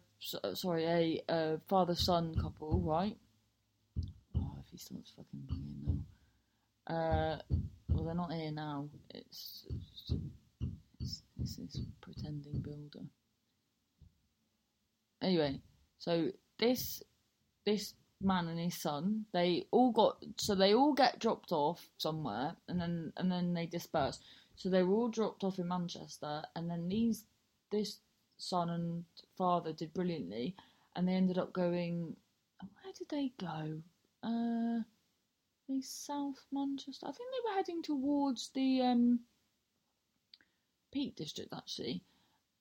sorry 0.53 1.21
a 1.29 1.59
father 1.67 1.95
son 1.95 2.33
couple 2.41 2.79
right? 2.79 3.17
Oh 4.37 4.55
if 4.63 4.71
he 4.71 4.77
starts 4.77 5.11
fucking 5.11 5.45
ringing 5.49 6.05
now 6.87 6.95
uh 6.95 7.37
well 7.91 8.05
they're 8.05 8.15
not 8.15 8.31
here 8.31 8.51
now 8.51 8.87
it's 9.13 9.65
it's, 9.69 11.23
it's, 11.39 11.55
this 11.57 11.79
pretending 12.01 12.61
builder 12.61 13.05
anyway, 15.21 15.59
so 15.99 16.29
this 16.59 17.01
this 17.65 17.93
man 18.21 18.47
and 18.47 18.59
his 18.59 18.79
son, 18.79 19.25
they 19.33 19.65
all 19.71 19.91
got 19.91 20.17
so 20.37 20.55
they 20.55 20.73
all 20.73 20.93
get 20.93 21.19
dropped 21.19 21.51
off 21.51 21.89
somewhere, 21.97 22.55
and 22.67 22.79
then 22.79 23.13
and 23.17 23.31
then 23.31 23.53
they 23.53 23.65
disperse. 23.65 24.19
So 24.55 24.69
they 24.69 24.83
were 24.83 24.95
all 24.95 25.09
dropped 25.09 25.43
off 25.43 25.59
in 25.59 25.67
Manchester, 25.67 26.43
and 26.55 26.69
then 26.69 26.89
these 26.89 27.25
this 27.71 27.99
son 28.37 28.69
and 28.69 29.05
father 29.37 29.73
did 29.73 29.93
brilliantly, 29.93 30.55
and 30.95 31.07
they 31.07 31.13
ended 31.13 31.37
up 31.37 31.53
going. 31.53 32.15
Where 32.59 32.93
did 32.95 33.09
they 33.09 33.31
go? 33.39 33.81
Uh, 34.21 34.83
South 35.81 36.45
Manchester. 36.51 37.05
I 37.05 37.11
think 37.11 37.29
they 37.31 37.49
were 37.49 37.55
heading 37.55 37.81
towards 37.83 38.49
the 38.53 38.81
um, 38.81 39.19
Peak 40.91 41.15
District 41.15 41.53
actually, 41.55 42.03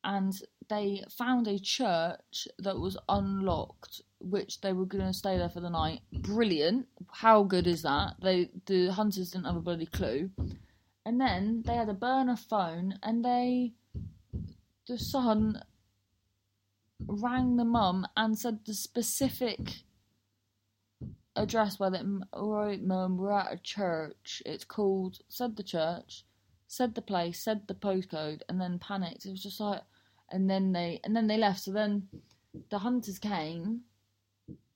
and 0.05 0.35
they 0.69 1.03
found 1.11 1.49
a 1.49 1.59
church 1.59 2.47
that 2.59 2.79
was 2.79 2.97
unlocked 3.09 4.03
which 4.21 4.61
they 4.61 4.73
were 4.73 4.85
going 4.85 5.07
to 5.07 5.13
stay 5.13 5.39
there 5.39 5.49
for 5.49 5.61
the 5.61 5.71
night. 5.71 6.01
Brilliant. 6.13 6.87
How 7.11 7.43
good 7.43 7.67
is 7.67 7.83
that? 7.83 8.15
They 8.23 8.51
the 8.67 8.89
hunters 8.89 9.31
didn't 9.31 9.47
have 9.47 9.57
a 9.57 9.61
bloody 9.61 9.87
clue. 9.87 10.31
And 11.05 11.21
then 11.21 11.63
they 11.67 11.75
had 11.75 11.89
a 11.89 11.95
burner 11.95 12.37
phone 12.37 12.99
and 13.03 13.25
they 13.25 13.73
the 14.87 14.99
son 14.99 15.63
rang 17.07 17.57
the 17.57 17.65
mum 17.65 18.07
and 18.17 18.39
said 18.39 18.61
the 18.67 18.75
specific 18.75 19.85
address 21.37 21.79
where 21.79 21.91
they 21.91 22.03
right 22.35 22.83
mum 22.83 23.17
we're 23.17 23.33
at 23.33 23.53
a 23.53 23.57
church 23.57 24.43
it's 24.45 24.65
called 24.65 25.19
said 25.29 25.57
the 25.57 25.63
church 25.63 26.25
said 26.71 26.95
the 26.95 27.03
place, 27.03 27.43
said 27.43 27.67
the 27.67 27.75
postcode, 27.75 28.43
and 28.49 28.61
then 28.61 28.79
panicked. 28.79 29.27
It 29.27 29.33
was 29.33 29.43
just 29.43 29.59
like, 29.59 29.81
and 30.31 30.49
then 30.49 30.73
they 30.73 31.01
and 31.03 31.17
then 31.17 31.27
they 31.27 31.37
left. 31.37 31.61
So 31.61 31.73
then 31.73 32.07
the 32.71 32.79
hunters 32.79 33.19
came, 33.19 33.81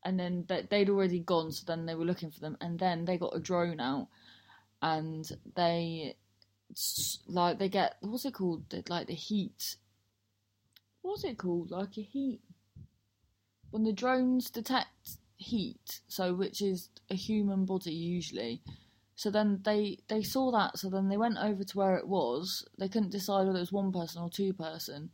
and 0.04 0.18
then 0.18 0.44
they'd 0.48 0.90
already 0.90 1.20
gone. 1.20 1.52
So 1.52 1.62
then 1.66 1.86
they 1.86 1.94
were 1.94 2.04
looking 2.04 2.32
for 2.32 2.40
them, 2.40 2.56
and 2.60 2.80
then 2.80 3.04
they 3.04 3.16
got 3.16 3.36
a 3.36 3.40
drone 3.40 3.78
out, 3.78 4.08
and 4.82 5.30
they 5.54 6.16
like 7.28 7.60
they 7.60 7.68
get 7.68 7.94
what's 8.00 8.24
it 8.24 8.34
called? 8.34 8.64
Like 8.88 9.06
the 9.06 9.14
heat. 9.14 9.76
What's 11.02 11.22
it 11.22 11.38
called? 11.38 11.70
Like 11.70 11.96
a 11.96 12.02
heat. 12.02 12.40
When 13.70 13.84
the 13.84 13.92
drones 13.92 14.50
detect 14.50 15.18
heat, 15.36 16.00
so 16.08 16.34
which 16.34 16.62
is 16.62 16.88
a 17.10 17.14
human 17.14 17.64
body 17.64 17.92
usually 17.92 18.62
so 19.16 19.30
then 19.30 19.60
they 19.64 19.98
they 20.08 20.22
saw 20.22 20.50
that. 20.52 20.78
So 20.78 20.90
then 20.90 21.08
they 21.08 21.16
went 21.16 21.38
over 21.38 21.62
to 21.62 21.78
where 21.78 21.96
it 21.96 22.08
was. 22.08 22.66
They 22.78 22.88
couldn't 22.88 23.12
decide 23.12 23.46
whether 23.46 23.58
it 23.58 23.60
was 23.60 23.72
one 23.72 23.92
person 23.92 24.22
or 24.22 24.30
two 24.30 24.52
person, 24.52 25.10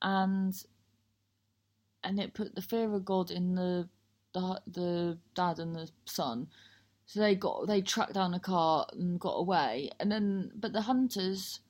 and 0.00 0.54
and 2.02 2.18
it 2.18 2.34
put 2.34 2.54
the 2.54 2.62
fear 2.62 2.92
of 2.94 3.04
God 3.04 3.30
in 3.30 3.54
the 3.54 3.88
the 4.32 4.60
the 4.66 5.18
dad 5.34 5.58
and 5.58 5.76
the 5.76 5.90
son. 6.06 6.48
So 7.04 7.20
they 7.20 7.34
got 7.34 7.66
they 7.66 7.82
tracked 7.82 8.14
down 8.14 8.34
a 8.34 8.40
car 8.40 8.86
and 8.92 9.20
got 9.20 9.34
away. 9.34 9.90
And 10.00 10.10
then 10.10 10.52
but 10.54 10.72
the 10.72 10.82
hunters 10.82 11.60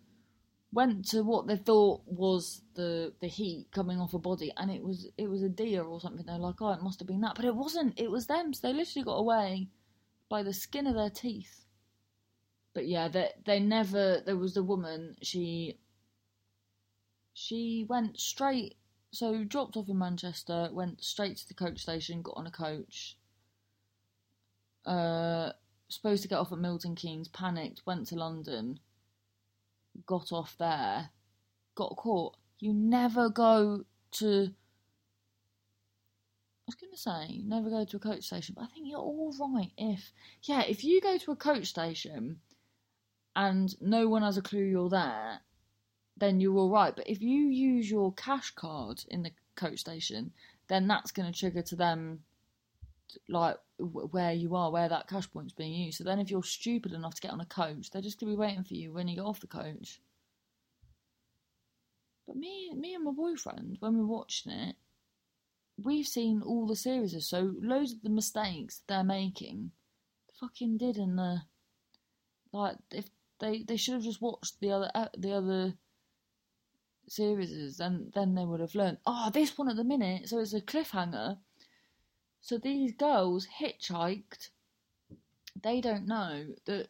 went 0.76 1.08
to 1.08 1.22
what 1.22 1.46
they 1.46 1.56
thought 1.56 2.02
was 2.06 2.60
the 2.74 3.12
the 3.20 3.26
heat 3.26 3.66
coming 3.72 3.98
off 3.98 4.12
a 4.12 4.18
body 4.18 4.52
and 4.58 4.70
it 4.70 4.82
was 4.82 5.08
it 5.16 5.26
was 5.28 5.42
a 5.42 5.48
deer 5.48 5.82
or 5.82 6.00
something. 6.00 6.26
They're 6.26 6.38
like, 6.38 6.60
Oh, 6.60 6.72
it 6.72 6.82
must 6.82 7.00
have 7.00 7.08
been 7.08 7.22
that 7.22 7.34
but 7.34 7.46
it 7.46 7.56
wasn't, 7.56 7.98
it 7.98 8.10
was 8.10 8.26
them, 8.26 8.52
so 8.52 8.68
they 8.68 8.74
literally 8.74 9.04
got 9.04 9.14
away 9.14 9.68
by 10.28 10.42
the 10.42 10.52
skin 10.52 10.86
of 10.86 10.94
their 10.94 11.10
teeth. 11.10 11.64
But 12.74 12.86
yeah, 12.86 13.08
they 13.08 13.30
they 13.46 13.58
never. 13.58 14.20
There 14.24 14.36
was 14.36 14.52
the 14.52 14.62
woman. 14.62 15.16
She 15.22 15.78
she 17.32 17.86
went 17.88 18.20
straight. 18.20 18.76
So 19.12 19.44
dropped 19.44 19.78
off 19.78 19.88
in 19.88 19.98
Manchester, 19.98 20.68
went 20.72 21.02
straight 21.02 21.38
to 21.38 21.48
the 21.48 21.54
coach 21.54 21.80
station, 21.80 22.20
got 22.20 22.36
on 22.36 22.46
a 22.46 22.50
coach. 22.50 23.16
Uh, 24.84 25.52
supposed 25.88 26.22
to 26.22 26.28
get 26.28 26.38
off 26.38 26.52
at 26.52 26.58
Milton 26.58 26.94
Keynes, 26.94 27.28
panicked, 27.28 27.80
went 27.86 28.06
to 28.08 28.16
London, 28.16 28.78
got 30.06 30.32
off 30.32 30.56
there, 30.58 31.10
got 31.74 31.96
caught. 31.96 32.36
You 32.58 32.72
never 32.72 33.28
go 33.28 33.84
to 34.12 34.50
I 36.66 36.72
was 36.72 36.74
going 36.74 36.92
to 36.92 36.98
say, 36.98 37.42
never 37.44 37.70
go 37.70 37.84
to 37.84 37.96
a 37.96 38.00
coach 38.00 38.24
station, 38.24 38.56
but 38.58 38.64
I 38.64 38.66
think 38.66 38.88
you're 38.88 38.98
all 38.98 39.32
right 39.38 39.70
if, 39.78 40.10
yeah, 40.42 40.62
if 40.62 40.82
you 40.82 41.00
go 41.00 41.16
to 41.16 41.30
a 41.30 41.36
coach 41.36 41.66
station 41.66 42.40
and 43.36 43.72
no 43.80 44.08
one 44.08 44.22
has 44.22 44.36
a 44.36 44.42
clue 44.42 44.64
you're 44.64 44.88
there, 44.88 45.42
then 46.16 46.40
you're 46.40 46.56
all 46.56 46.70
right. 46.70 46.96
But 46.96 47.08
if 47.08 47.22
you 47.22 47.46
use 47.46 47.88
your 47.88 48.12
cash 48.14 48.50
card 48.50 49.04
in 49.08 49.22
the 49.22 49.30
coach 49.54 49.78
station, 49.78 50.32
then 50.66 50.88
that's 50.88 51.12
going 51.12 51.32
to 51.32 51.38
trigger 51.38 51.62
to 51.62 51.76
them 51.76 52.24
like 53.28 53.56
where 53.78 54.32
you 54.32 54.54
are, 54.54 54.70
where 54.70 54.88
that 54.88 55.08
cash 55.08 55.30
point's 55.30 55.52
being 55.52 55.72
used. 55.72 55.98
So 55.98 56.04
then, 56.04 56.18
if 56.18 56.30
you're 56.30 56.42
stupid 56.42 56.92
enough 56.92 57.14
to 57.14 57.20
get 57.20 57.32
on 57.32 57.40
a 57.40 57.46
coach, 57.46 57.90
they're 57.90 58.02
just 58.02 58.20
to 58.20 58.26
be 58.26 58.36
waiting 58.36 58.64
for 58.64 58.74
you 58.74 58.92
when 58.92 59.08
you 59.08 59.16
get 59.16 59.24
off 59.24 59.40
the 59.40 59.46
coach. 59.46 60.00
But 62.26 62.36
me, 62.36 62.72
me 62.74 62.94
and 62.94 63.04
my 63.04 63.12
boyfriend, 63.12 63.76
when 63.80 63.96
we're 63.96 64.06
watching 64.06 64.52
it, 64.52 64.76
we've 65.82 66.06
seen 66.06 66.42
all 66.42 66.66
the 66.66 66.76
series, 66.76 67.14
so 67.28 67.54
loads 67.60 67.92
of 67.92 68.02
the 68.02 68.10
mistakes 68.10 68.82
they're 68.88 69.04
making, 69.04 69.70
fucking 70.40 70.78
did 70.78 70.96
in 70.96 71.16
the 71.16 71.42
like 72.52 72.76
if 72.90 73.06
they 73.38 73.62
they 73.62 73.76
should 73.76 73.94
have 73.94 74.02
just 74.02 74.22
watched 74.22 74.60
the 74.60 74.70
other 74.70 74.90
uh, 74.94 75.08
the 75.16 75.32
other 75.32 75.74
series, 77.08 77.78
and 77.80 78.12
then 78.14 78.34
they 78.34 78.44
would 78.44 78.60
have 78.60 78.74
learned. 78.74 78.98
Oh, 79.06 79.30
this 79.32 79.56
one 79.56 79.68
at 79.68 79.76
the 79.76 79.84
minute, 79.84 80.28
so 80.28 80.38
it's 80.38 80.54
a 80.54 80.60
cliffhanger. 80.60 81.38
So 82.46 82.58
these 82.58 82.92
girls 82.92 83.46
hitchhiked. 83.60 84.50
They 85.60 85.80
don't 85.80 86.06
know 86.06 86.46
that 86.66 86.88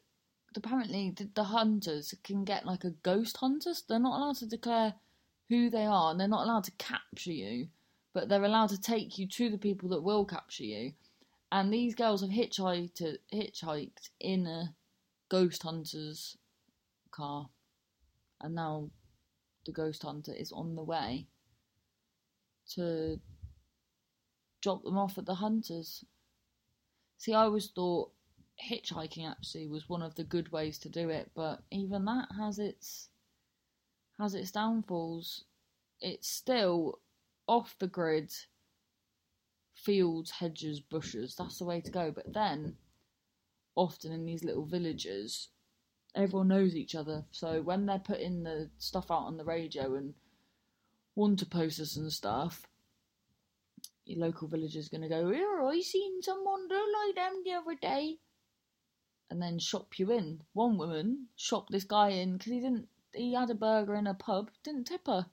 apparently 0.55 1.13
the, 1.17 1.29
the 1.35 1.45
hunters 1.45 2.15
can 2.25 2.45
get 2.45 2.67
like 2.67 2.85
a 2.85 2.91
ghost 2.91 3.39
hunter. 3.39 3.75
So 3.75 3.83
they're 3.89 3.99
not 3.99 4.19
allowed 4.19 4.37
to 4.37 4.47
declare 4.47 4.95
who 5.49 5.71
they 5.71 5.87
are, 5.87 6.11
and 6.11 6.21
they're 6.21 6.29
not 6.29 6.45
allowed 6.45 6.65
to 6.65 6.73
capture 6.73 7.33
you 7.33 7.69
but 8.17 8.31
they're 8.31 8.45
allowed 8.45 8.71
to 8.71 8.81
take 8.81 9.19
you 9.19 9.27
to 9.27 9.51
the 9.51 9.59
people 9.59 9.91
that 9.91 10.03
will 10.03 10.25
capture 10.25 10.65
you. 10.65 10.91
And 11.53 11.71
these 11.71 11.95
girls 11.95 12.23
have 12.23 12.31
hitchhiked, 12.31 13.19
hitchhiked 13.31 14.09
in 14.19 14.47
a 14.47 14.75
ghost 15.29 15.63
hunter's 15.63 16.39
car, 17.11 17.51
and 18.41 18.55
now 18.55 18.89
the 19.67 19.73
ghost 19.73 20.03
hunter 20.03 20.33
is 20.33 20.51
on 20.51 20.77
the 20.77 20.83
way 20.83 21.27
to 22.71 23.21
drop 24.67 24.83
them 24.83 24.99
off 24.99 25.17
at 25.17 25.27
the 25.27 25.37
hunters. 25.37 26.05
See, 27.19 27.33
I 27.33 27.45
always 27.45 27.69
thought 27.69 28.11
hitchhiking 28.69 29.31
actually 29.31 29.69
was 29.69 29.89
one 29.89 30.03
of 30.03 30.17
the 30.17 30.25
good 30.25 30.51
ways 30.51 30.77
to 30.81 30.89
do 30.89 31.09
it, 31.09 31.31
but 31.37 31.63
even 31.71 32.05
that 32.07 32.27
has 32.37 32.59
its 32.59 33.09
has 34.19 34.35
its 34.35 34.51
downfalls. 34.51 35.45
It's 36.01 36.29
still 36.29 36.99
off 37.47 37.77
the 37.79 37.87
grid 37.87 38.33
fields, 39.73 40.33
hedges, 40.33 40.81
bushes. 40.81 41.37
That's 41.37 41.61
the 41.61 41.65
way 41.65 41.81
to 41.81 41.91
go. 41.93 42.11
But 42.11 42.35
then, 42.35 42.75
often 43.77 44.11
in 44.11 44.27
these 44.27 44.43
little 44.43 44.67
villages, 44.67 45.51
everyone 46.17 46.49
knows 46.49 46.75
each 46.75 46.97
other. 46.97 47.25
So 47.31 47.63
when 47.63 47.87
they're 47.87 48.01
putting 48.01 48.43
the 48.43 48.69
stuff 48.79 49.13
out 49.13 49.27
on 49.27 49.37
the 49.37 49.45
radio 49.45 49.95
and 49.95 50.15
want 51.15 51.39
wanted 51.41 51.51
posters 51.53 51.97
and 51.97 52.13
stuff, 52.13 52.67
your 54.07 54.21
local 54.21 54.49
villager's 54.49 54.89
going 54.89 55.03
to 55.03 55.09
go, 55.09 55.31
Here, 55.31 55.61
I 55.61 55.81
seen 55.81 56.23
someone 56.23 56.69
do 56.69 56.75
like 56.75 57.17
them 57.17 57.43
the 57.45 57.53
other 57.53 57.75
day. 57.75 58.19
And 59.29 59.43
then 59.43 59.59
shop 59.59 59.99
you 59.99 60.13
in. 60.13 60.41
One 60.53 60.79
woman 60.79 61.27
shopped 61.35 61.73
this 61.73 61.85
guy 61.85 62.11
in 62.11 62.37
because 62.37 62.53
he 62.53 62.61
didn't, 62.61 62.89
he 63.13 63.35
had 63.35 63.51
a 63.51 63.55
burger 63.55 63.97
in 63.97 64.07
a 64.07 64.15
pub, 64.15 64.51
didn't 64.63 64.85
tip 64.85 65.07
her. 65.09 65.27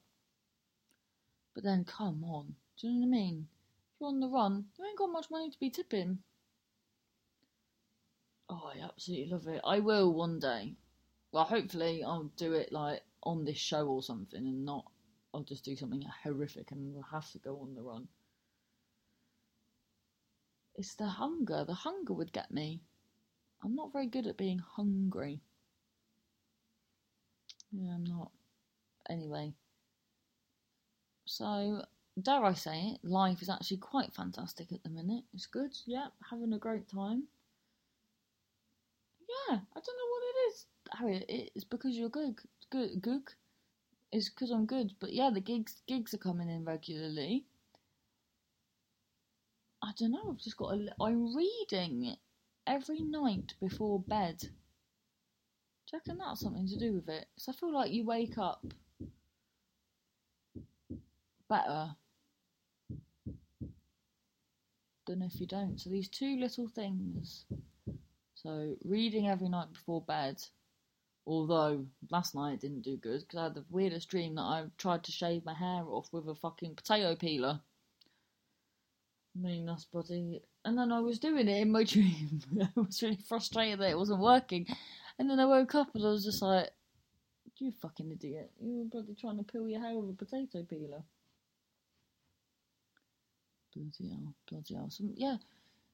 But 1.54 1.62
then, 1.62 1.84
come 1.84 2.24
on, 2.24 2.56
do 2.80 2.88
you 2.88 2.94
know 2.94 3.00
what 3.00 3.06
I 3.06 3.10
mean? 3.10 3.48
If 3.94 4.00
you're 4.00 4.08
on 4.08 4.18
the 4.18 4.28
run, 4.28 4.64
you 4.76 4.84
ain't 4.84 4.98
got 4.98 5.12
much 5.12 5.30
money 5.30 5.50
to 5.50 5.60
be 5.60 5.70
tipping. 5.70 6.18
Oh, 8.50 8.72
I 8.74 8.84
absolutely 8.84 9.30
love 9.30 9.46
it. 9.46 9.60
I 9.64 9.78
will 9.78 10.12
one 10.12 10.40
day. 10.40 10.74
Well, 11.30 11.44
hopefully, 11.44 12.02
I'll 12.02 12.30
do 12.36 12.52
it 12.54 12.72
like 12.72 13.02
on 13.22 13.44
this 13.44 13.58
show 13.58 13.86
or 13.86 14.02
something, 14.02 14.44
and 14.44 14.64
not. 14.64 14.90
I'll 15.32 15.44
just 15.44 15.64
do 15.64 15.76
something 15.76 16.04
horrific, 16.22 16.72
and 16.72 16.92
we'll 16.92 17.02
have 17.04 17.30
to 17.32 17.38
go 17.38 17.60
on 17.60 17.74
the 17.74 17.82
run. 17.82 18.08
It's 20.74 20.94
the 20.94 21.06
hunger. 21.06 21.64
The 21.64 21.74
hunger 21.74 22.12
would 22.12 22.32
get 22.32 22.50
me. 22.50 22.80
I'm 23.62 23.74
not 23.74 23.92
very 23.92 24.06
good 24.06 24.26
at 24.26 24.36
being 24.36 24.58
hungry. 24.58 25.40
Yeah, 27.72 27.94
I'm 27.94 28.04
not. 28.04 28.30
Anyway. 29.08 29.54
So, 31.26 31.82
dare 32.20 32.44
I 32.44 32.54
say 32.54 32.80
it, 32.90 33.04
life 33.04 33.42
is 33.42 33.48
actually 33.48 33.78
quite 33.78 34.14
fantastic 34.14 34.72
at 34.72 34.82
the 34.82 34.90
minute. 34.90 35.24
It's 35.32 35.46
good, 35.46 35.76
yeah, 35.86 36.08
having 36.30 36.52
a 36.52 36.58
great 36.58 36.88
time. 36.88 37.24
Yeah, 39.28 39.56
I 39.58 39.80
don't 39.80 39.98
know 39.98 40.10
what 40.10 40.22
it 40.22 40.38
is, 40.48 40.66
Harriet. 40.92 41.24
It's 41.54 41.64
because 41.64 41.96
you're 41.96 42.08
good. 42.08 42.38
Good, 42.70 43.00
good. 43.02 43.22
It's 44.12 44.28
because 44.28 44.50
I'm 44.50 44.66
good. 44.66 44.94
But 45.00 45.12
yeah, 45.12 45.30
the 45.30 45.40
gigs 45.40 45.82
gigs 45.86 46.14
are 46.14 46.18
coming 46.18 46.48
in 46.48 46.64
regularly. 46.64 47.46
I 49.84 49.92
don't 49.98 50.12
know. 50.12 50.30
I've 50.30 50.38
just 50.38 50.56
got 50.56 50.72
a. 50.72 50.88
I'm 50.98 51.36
reading 51.36 52.16
every 52.66 53.02
night 53.02 53.52
before 53.60 54.00
bed. 54.00 54.38
Do 54.38 54.48
you 55.92 55.98
reckon 55.98 56.16
that's 56.18 56.40
something 56.40 56.66
to 56.68 56.78
do 56.78 56.94
with 56.94 57.08
it? 57.10 57.26
Because 57.34 57.48
I 57.48 57.52
feel 57.52 57.74
like 57.74 57.92
you 57.92 58.06
wake 58.06 58.38
up 58.38 58.64
better 61.50 61.94
than 65.06 65.20
if 65.20 65.38
you 65.38 65.46
don't. 65.46 65.78
So 65.78 65.90
these 65.90 66.08
two 66.08 66.38
little 66.38 66.66
things. 66.66 67.44
So 68.34 68.76
reading 68.84 69.28
every 69.28 69.50
night 69.50 69.70
before 69.74 70.00
bed. 70.00 70.42
Although 71.26 71.84
last 72.10 72.34
night 72.34 72.60
didn't 72.60 72.82
do 72.82 72.96
good 72.96 73.20
because 73.20 73.38
I 73.38 73.44
had 73.44 73.54
the 73.54 73.64
weirdest 73.70 74.08
dream 74.08 74.34
that 74.36 74.42
I 74.42 74.64
tried 74.78 75.04
to 75.04 75.12
shave 75.12 75.44
my 75.44 75.54
hair 75.54 75.84
off 75.86 76.08
with 76.10 76.26
a 76.28 76.34
fucking 76.34 76.74
potato 76.74 77.16
peeler. 77.16 77.60
Mean 79.36 79.68
us 79.68 79.84
body. 79.84 80.42
And 80.64 80.78
then 80.78 80.92
I 80.92 81.00
was 81.00 81.18
doing 81.18 81.48
it 81.48 81.60
in 81.60 81.72
my 81.72 81.84
dream. 81.84 82.40
I 82.60 82.68
was 82.76 83.02
really 83.02 83.18
frustrated 83.28 83.80
that 83.80 83.90
it 83.90 83.98
wasn't 83.98 84.20
working. 84.20 84.66
And 85.18 85.28
then 85.28 85.40
I 85.40 85.44
woke 85.44 85.74
up 85.74 85.88
and 85.94 86.04
I 86.04 86.08
was 86.08 86.24
just 86.24 86.42
like, 86.42 86.70
You 87.58 87.72
fucking 87.82 88.12
idiot. 88.12 88.50
You 88.60 88.78
were 88.78 88.84
bloody 88.84 89.14
trying 89.14 89.38
to 89.38 89.44
peel 89.44 89.68
your 89.68 89.80
hair 89.80 89.96
with 89.96 90.10
a 90.10 90.24
potato 90.24 90.64
peeler. 90.68 91.02
Bloody 93.74 94.10
hell, 94.10 94.34
bloody 94.48 94.74
hell. 94.74 94.90
Some, 94.90 95.12
yeah, 95.16 95.36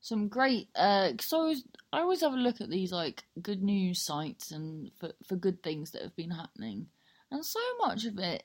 some 0.01 0.29
great. 0.29 0.69
Uh, 0.75 1.13
cause 1.17 1.33
I 1.33 1.37
always, 1.37 1.65
I 1.93 2.01
always 2.01 2.21
have 2.21 2.35
a 2.35 2.37
look 2.37 2.61
at 2.61 2.69
these 2.69 2.93
like 2.93 3.25
good 3.41 3.63
news 3.63 4.03
sites 4.03 4.51
and 4.51 4.91
for 4.99 5.13
for 5.27 5.37
good 5.37 5.63
things 5.63 5.93
that 5.93 6.03
have 6.03 6.17
been 6.17 6.31
happening, 6.31 6.89
and 7.31 7.45
so 7.45 7.61
much 7.79 8.05
of 8.05 8.19
it 8.19 8.45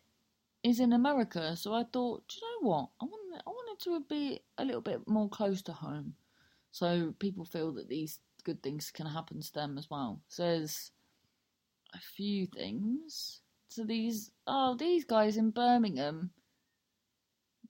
is 0.64 0.80
in 0.80 0.94
America. 0.94 1.56
So 1.58 1.74
I 1.74 1.84
thought, 1.84 2.28
do 2.28 2.38
you 2.38 2.42
know 2.64 2.70
what? 2.70 2.90
I 3.02 3.06
wanted, 3.06 3.42
I 3.46 3.50
wanted 3.76 3.84
to 3.84 4.00
be 4.08 4.40
a 4.58 4.66
little 4.66 4.82
bit 4.82 5.08
more 5.08 5.30
close 5.30 5.62
to 5.64 5.74
home, 5.74 6.14
so 6.72 7.14
people 7.20 7.46
feel 7.46 7.72
that 7.74 7.90
these 7.90 8.20
good 8.44 8.64
things 8.64 8.92
can 8.92 9.08
happen 9.08 9.42
to 9.42 9.54
them 9.54 9.78
as 9.78 9.90
well. 9.90 10.22
So 10.28 10.44
there's 10.44 10.92
a 11.94 12.00
few 12.00 12.48
things. 12.48 13.42
So 13.70 13.84
these, 13.84 14.32
oh, 14.48 14.76
these 14.76 15.06
guys 15.06 15.38
in 15.38 15.52
Birmingham, 15.52 16.32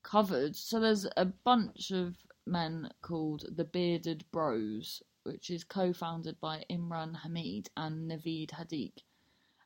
covered. 0.02 0.56
So 0.56 0.80
there's 0.80 1.06
a 1.16 1.24
bunch 1.24 1.90
of 1.90 2.16
men 2.46 2.90
called 3.02 3.46
the 3.56 3.64
Bearded 3.64 4.24
Bros, 4.30 5.02
which 5.22 5.50
is 5.50 5.64
co-founded 5.64 6.40
by 6.40 6.64
Imran 6.70 7.16
Hamid 7.22 7.70
and 7.76 8.10
Naveed 8.10 8.50
Hadiq. 8.50 8.92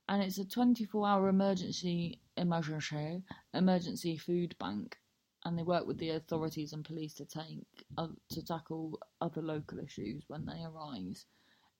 And 0.08 0.22
it's 0.22 0.38
a 0.38 0.44
24-hour 0.44 1.28
emergency 1.28 2.20
emergency 2.36 3.22
emergency 3.52 4.16
food 4.16 4.56
bank, 4.58 4.96
and 5.44 5.58
they 5.58 5.62
work 5.62 5.86
with 5.86 5.98
the 5.98 6.10
authorities 6.10 6.72
and 6.72 6.84
police 6.84 7.12
to 7.14 7.26
take 7.26 7.66
uh, 7.98 8.08
to 8.30 8.42
tackle 8.42 8.98
other 9.20 9.42
local 9.42 9.78
issues 9.78 10.24
when 10.28 10.46
they 10.46 10.62
arise. 10.64 11.26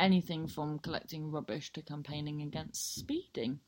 Anything 0.01 0.47
from 0.47 0.79
collecting 0.79 1.31
rubbish 1.31 1.73
to 1.73 1.83
campaigning 1.83 2.43
against 2.43 2.95
speeding. 2.95 3.61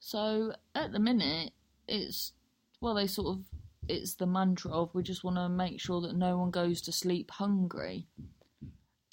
So 0.00 0.54
at 0.74 0.92
the 0.92 0.98
minute, 0.98 1.52
it's 1.86 2.32
well, 2.80 2.94
they 2.94 3.06
sort 3.06 3.36
of 3.36 3.44
it's 3.88 4.14
the 4.14 4.26
mantra 4.26 4.70
of 4.70 4.94
we 4.94 5.02
just 5.02 5.24
want 5.24 5.36
to 5.36 5.48
make 5.48 5.80
sure 5.80 6.00
that 6.00 6.16
no 6.16 6.36
one 6.38 6.50
goes 6.50 6.80
to 6.82 6.92
sleep 6.92 7.30
hungry. 7.32 8.06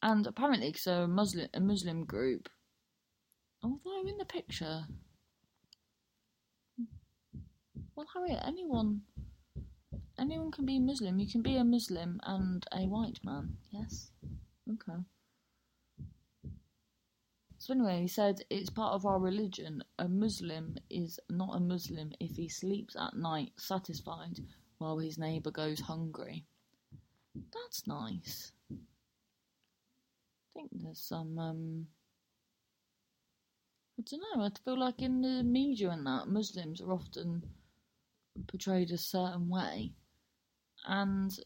And 0.01 0.27
apparently, 0.27 0.73
so 0.73 1.03
a 1.03 1.07
Muslim 1.07 1.47
a 1.53 1.59
Muslim 1.59 2.05
group, 2.05 2.49
although 3.63 3.99
I'm 3.99 4.07
in 4.07 4.17
the 4.17 4.25
picture, 4.25 4.85
well, 7.95 8.07
Harriet, 8.13 8.43
anyone, 8.45 9.01
anyone 10.19 10.51
can 10.51 10.65
be 10.65 10.79
Muslim. 10.79 11.17
You 11.19 11.27
can 11.27 11.41
be 11.41 11.57
a 11.57 11.63
Muslim 11.63 12.19
and 12.23 12.63
a 12.71 12.85
white 12.85 13.19
man. 13.23 13.57
Yes, 13.71 14.11
okay. 14.71 15.01
So 17.67 17.73
anyway, 17.73 18.03
he 18.03 18.07
said 18.07 18.39
it's 18.49 18.69
part 18.69 18.93
of 18.93 19.05
our 19.05 19.19
religion. 19.19 19.83
A 19.99 20.07
Muslim 20.07 20.77
is 20.89 21.19
not 21.29 21.53
a 21.53 21.59
Muslim 21.59 22.13
if 22.17 22.37
he 22.37 22.47
sleeps 22.47 22.95
at 22.95 23.13
night 23.13 23.51
satisfied 23.57 24.39
while 24.77 24.99
his 24.99 25.17
neighbour 25.17 25.51
goes 25.51 25.81
hungry. 25.81 26.45
That's 27.35 27.85
nice. 27.85 28.53
I 28.71 28.75
think 30.53 30.69
there's 30.71 31.01
some 31.01 31.37
um 31.37 31.87
I 33.99 34.03
don't 34.09 34.21
know, 34.21 34.45
I 34.45 34.49
feel 34.63 34.79
like 34.79 35.01
in 35.01 35.19
the 35.19 35.43
media 35.43 35.89
and 35.89 36.07
that 36.07 36.29
Muslims 36.29 36.79
are 36.79 36.93
often 36.93 37.43
portrayed 38.47 38.91
a 38.91 38.97
certain 38.97 39.49
way. 39.49 39.91
And 40.85 41.37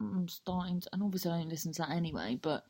I'm 0.00 0.26
starting 0.26 0.80
to 0.80 0.88
and 0.92 1.04
obviously 1.04 1.30
I 1.30 1.38
don't 1.38 1.48
listen 1.48 1.72
to 1.74 1.82
that 1.82 1.90
anyway, 1.92 2.40
but 2.42 2.64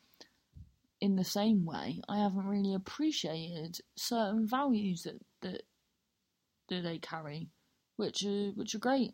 in 1.04 1.16
the 1.16 1.24
same 1.24 1.66
way, 1.66 2.00
I 2.08 2.16
haven't 2.16 2.46
really 2.46 2.72
appreciated 2.72 3.78
certain 3.94 4.46
values 4.46 5.02
that 5.02 5.20
that 5.42 5.62
that 6.68 6.82
they 6.82 6.98
carry, 6.98 7.50
which 7.96 8.24
are 8.24 8.52
which 8.52 8.74
are 8.74 8.78
great. 8.78 9.12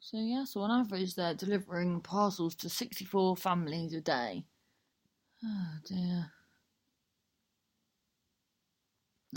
So 0.00 0.16
yeah, 0.16 0.44
so 0.44 0.62
on 0.62 0.70
average 0.70 1.14
they're 1.14 1.34
delivering 1.34 2.00
parcels 2.00 2.54
to 2.56 2.70
sixty 2.70 3.04
four 3.04 3.36
families 3.36 3.92
a 3.92 4.00
day. 4.00 4.46
Oh 5.44 5.74
dear. 5.84 6.32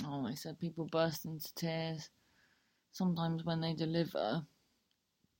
Oh, 0.05 0.25
I 0.25 0.35
said 0.35 0.59
people 0.59 0.85
burst 0.85 1.25
into 1.25 1.53
tears 1.55 2.09
sometimes 2.93 3.43
when 3.43 3.59
they 3.59 3.73
deliver. 3.73 4.45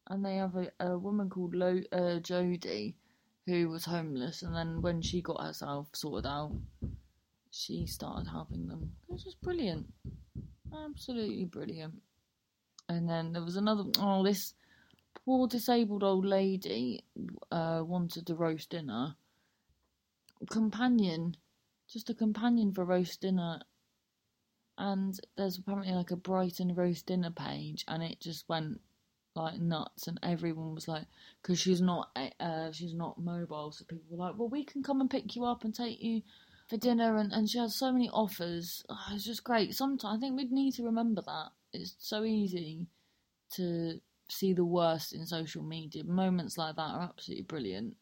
And 0.10 0.26
they 0.26 0.36
have 0.36 0.58
a, 0.58 0.70
a 0.82 0.98
woman 0.98 1.30
called 1.30 1.56
Lo, 1.56 1.80
uh, 1.94 2.20
Jodie 2.20 2.96
who 3.46 3.70
was 3.70 3.86
homeless, 3.86 4.44
and 4.44 4.56
then 4.56 4.82
when 4.82 5.02
she 5.02 5.22
got 5.22 5.44
herself 5.44 5.88
sorted 5.94 6.28
out, 6.28 6.56
she 7.50 7.86
started 7.86 8.30
helping 8.30 8.68
them. 8.68 8.92
It 9.08 9.14
was 9.14 9.24
just 9.24 9.42
brilliant, 9.42 9.88
absolutely 10.74 11.46
brilliant. 11.46 12.02
And 12.88 13.10
then 13.10 13.34
there 13.34 13.42
was 13.42 13.56
another. 13.56 13.84
Oh, 14.00 14.24
this 14.24 14.54
poor 15.26 15.48
disabled 15.48 16.04
old 16.04 16.26
lady 16.26 17.04
uh, 17.52 17.82
wanted 17.86 18.28
to 18.28 18.36
roast 18.36 18.70
dinner. 18.70 19.16
Companion, 20.50 21.38
just 21.88 22.10
a 22.10 22.14
companion 22.14 22.74
for 22.74 22.84
roast 22.84 23.22
dinner, 23.22 23.62
and 24.78 25.20
there's 25.38 25.58
apparently 25.58 25.94
like 25.94 26.12
a 26.12 26.16
Brighton 26.16 26.74
roast 26.74 27.06
dinner 27.06 27.32
page, 27.32 27.86
and 27.88 28.02
it 28.02 28.20
just 28.20 28.48
went 28.50 28.82
like 29.36 29.60
nuts, 29.60 30.08
and 30.08 30.20
everyone 30.24 30.76
was 30.76 30.88
like, 30.88 31.06
because 31.42 31.60
she's 31.60 31.82
not 31.82 32.10
uh, 32.40 32.72
she's 32.72 32.94
not 32.94 33.20
mobile, 33.20 33.72
so 33.72 33.86
people 33.86 34.06
were 34.10 34.26
like, 34.26 34.38
well, 34.38 34.50
we 34.50 34.64
can 34.64 34.84
come 34.84 35.02
and 35.02 35.10
pick 35.10 35.36
you 35.36 35.46
up 35.46 35.64
and 35.64 35.74
take 35.74 36.02
you 36.02 36.22
for 36.70 36.78
dinner, 36.78 37.18
and, 37.18 37.32
and 37.32 37.50
she 37.50 37.58
has 37.58 37.76
so 37.78 37.92
many 37.92 38.10
offers. 38.10 38.84
Oh, 38.90 39.08
it's 39.12 39.26
just 39.26 39.44
great. 39.44 39.74
Sometimes 39.74 40.18
I 40.18 40.20
think 40.20 40.38
we'd 40.38 40.52
need 40.52 40.74
to 40.76 40.84
remember 40.84 41.22
that 41.22 41.50
it's 41.74 41.96
so 42.00 42.24
easy 42.24 42.88
to 43.54 44.00
see 44.30 44.54
the 44.54 44.66
worst 44.66 45.14
in 45.14 45.26
social 45.26 45.64
media. 45.64 46.04
Moments 46.04 46.58
like 46.58 46.76
that 46.76 46.82
are 46.82 47.02
absolutely 47.02 47.44
brilliant. 47.44 47.96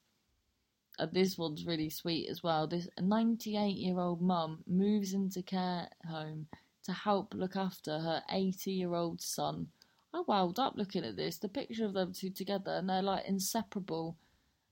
And 1.00 1.12
this 1.14 1.38
one's 1.38 1.66
really 1.66 1.90
sweet 1.90 2.30
as 2.30 2.44
well. 2.44 2.68
This 2.68 2.88
98 3.00 3.76
year 3.78 4.00
old 4.00 4.22
mum 4.22 4.64
moves 4.68 5.14
into 5.14 5.42
care 5.42 5.90
home 6.08 6.48
to 6.84 6.92
help 6.94 7.34
look 7.34 7.56
after 7.56 8.00
her 8.00 8.24
80 8.30 8.72
year 8.72 8.94
old 8.94 9.22
son. 9.22 9.68
I 10.14 10.22
wound 10.26 10.58
up 10.60 10.74
looking 10.76 11.06
at 11.06 11.16
this. 11.16 11.38
The 11.38 11.50
picture 11.50 11.86
of 11.86 11.94
them 11.94 12.14
two 12.14 12.30
together, 12.30 12.72
and 12.72 12.90
they're 12.90 13.02
like 13.02 13.26
inseparable. 13.28 14.18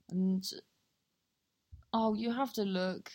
And 0.10 0.44
oh, 1.94 2.16
you 2.16 2.32
have 2.34 2.54
to 2.54 2.64
look. 2.64 3.12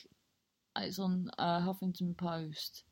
It's 0.77 0.99
on 0.99 1.31
uh, 1.39 1.61
Huffington 1.61 2.17
Post. 2.17 2.85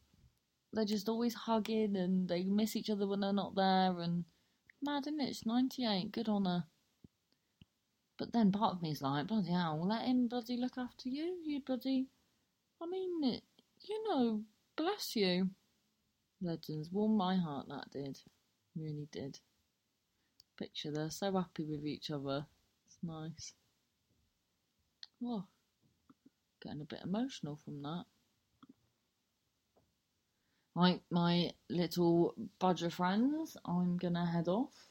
They're 0.72 0.84
just 0.84 1.08
always 1.08 1.34
hugging, 1.34 1.96
and 1.96 2.28
they 2.28 2.44
miss 2.44 2.76
each 2.76 2.90
other 2.90 3.06
when 3.06 3.20
they're 3.20 3.32
not 3.32 3.54
there. 3.54 4.00
And 4.00 4.24
mad, 4.82 5.06
isn't 5.06 5.20
it? 5.20 5.28
It's 5.28 5.46
98. 5.46 6.12
Good 6.12 6.28
on 6.28 6.44
her. 6.44 6.64
But 8.20 8.32
then 8.34 8.52
part 8.52 8.74
of 8.74 8.82
me's 8.82 9.00
like, 9.00 9.28
bloody 9.28 9.50
hell, 9.50 9.80
let 9.82 10.04
him 10.04 10.28
bloody 10.28 10.58
look 10.58 10.76
after 10.76 11.08
you, 11.08 11.38
you 11.42 11.62
bloody. 11.64 12.06
I 12.82 12.86
mean, 12.86 13.40
you 13.82 14.08
know, 14.08 14.42
bless 14.76 15.16
you. 15.16 15.48
Legends, 16.42 16.90
warm 16.92 17.16
my 17.16 17.36
heart, 17.36 17.68
that 17.68 17.90
did. 17.90 18.18
Really 18.76 19.08
did. 19.10 19.38
Picture, 20.56 20.90
they're 20.90 21.10
so 21.10 21.32
happy 21.32 21.64
with 21.64 21.86
each 21.86 22.10
other. 22.10 22.46
It's 22.86 22.98
nice. 23.02 23.52
Oh, 25.24 25.44
getting 26.62 26.80
a 26.80 26.84
bit 26.84 27.00
emotional 27.04 27.56
from 27.56 27.82
that. 27.82 28.04
Right, 30.74 31.02
my 31.10 31.52
little 31.68 32.34
budger 32.60 32.92
friends, 32.92 33.56
I'm 33.64 33.96
gonna 33.96 34.24
head 34.24 34.48
off. 34.48 34.88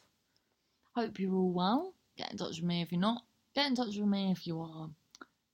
Hope 0.96 1.20
you're 1.20 1.36
all 1.36 1.52
well. 1.52 1.94
Get 2.18 2.32
in 2.32 2.38
touch 2.38 2.58
with 2.58 2.68
me 2.68 2.82
if 2.82 2.92
you're 2.92 3.00
not. 3.00 3.24
Get 3.56 3.68
in 3.68 3.76
touch 3.76 3.96
with 3.96 4.08
me 4.08 4.32
if 4.32 4.46
you 4.46 4.60
are. 4.60 4.90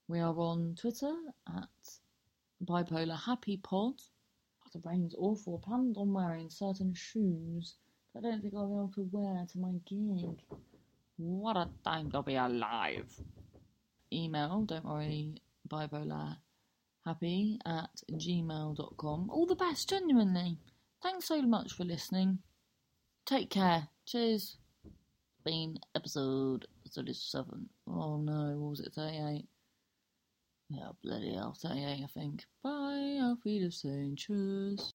We 0.07 0.19
are 0.19 0.38
on 0.38 0.75
Twitter 0.79 1.15
at 1.47 1.99
Bipolar 2.63 3.17
Happy 3.17 3.57
Pod. 3.57 4.01
Oh, 4.65 4.69
the 4.73 4.81
rain's 4.83 5.15
awful. 5.17 5.61
I 5.63 5.67
planned 5.67 5.97
on 5.97 6.11
wearing 6.11 6.49
certain 6.49 6.93
shoes 6.93 7.75
I 8.15 8.21
don't 8.21 8.41
think 8.41 8.54
I'll 8.56 8.67
be 8.67 8.73
able 8.73 8.91
to 8.95 9.10
wear 9.12 9.45
to 9.51 9.60
my 9.60 9.73
gig. 9.86 10.39
What 11.17 11.58
a 11.58 11.69
time 11.84 12.12
to 12.12 12.21
be 12.23 12.36
alive. 12.36 13.12
Email, 14.12 14.62
don't 14.62 14.86
worry, 14.86 15.41
bipolar 15.67 16.38
happy 17.06 17.60
at 17.65 17.89
gmail.com. 18.12 19.30
All 19.30 19.45
the 19.45 19.56
best, 19.56 19.89
genuinely. 19.89 20.58
Thanks 21.04 21.25
so 21.25 21.41
much 21.43 21.73
for 21.73 21.84
listening. 21.84 22.39
Take 23.25 23.51
care. 23.51 23.89
Cheers 24.06 24.58
been 25.45 25.78
episode 25.93 26.65
37. 26.91 27.69
Oh 27.88 28.17
no, 28.17 28.58
what 28.58 28.71
was 28.71 28.80
it, 28.80 28.93
38? 28.93 29.45
Yeah, 30.69 30.89
bloody 31.04 31.36
hell, 31.36 31.56
38, 31.62 32.04
I 32.04 32.08
think. 32.08 32.45
Bye, 32.63 33.19
auf 33.21 33.45
Wiedersehen, 33.45 34.15
tschüss. 34.15 34.94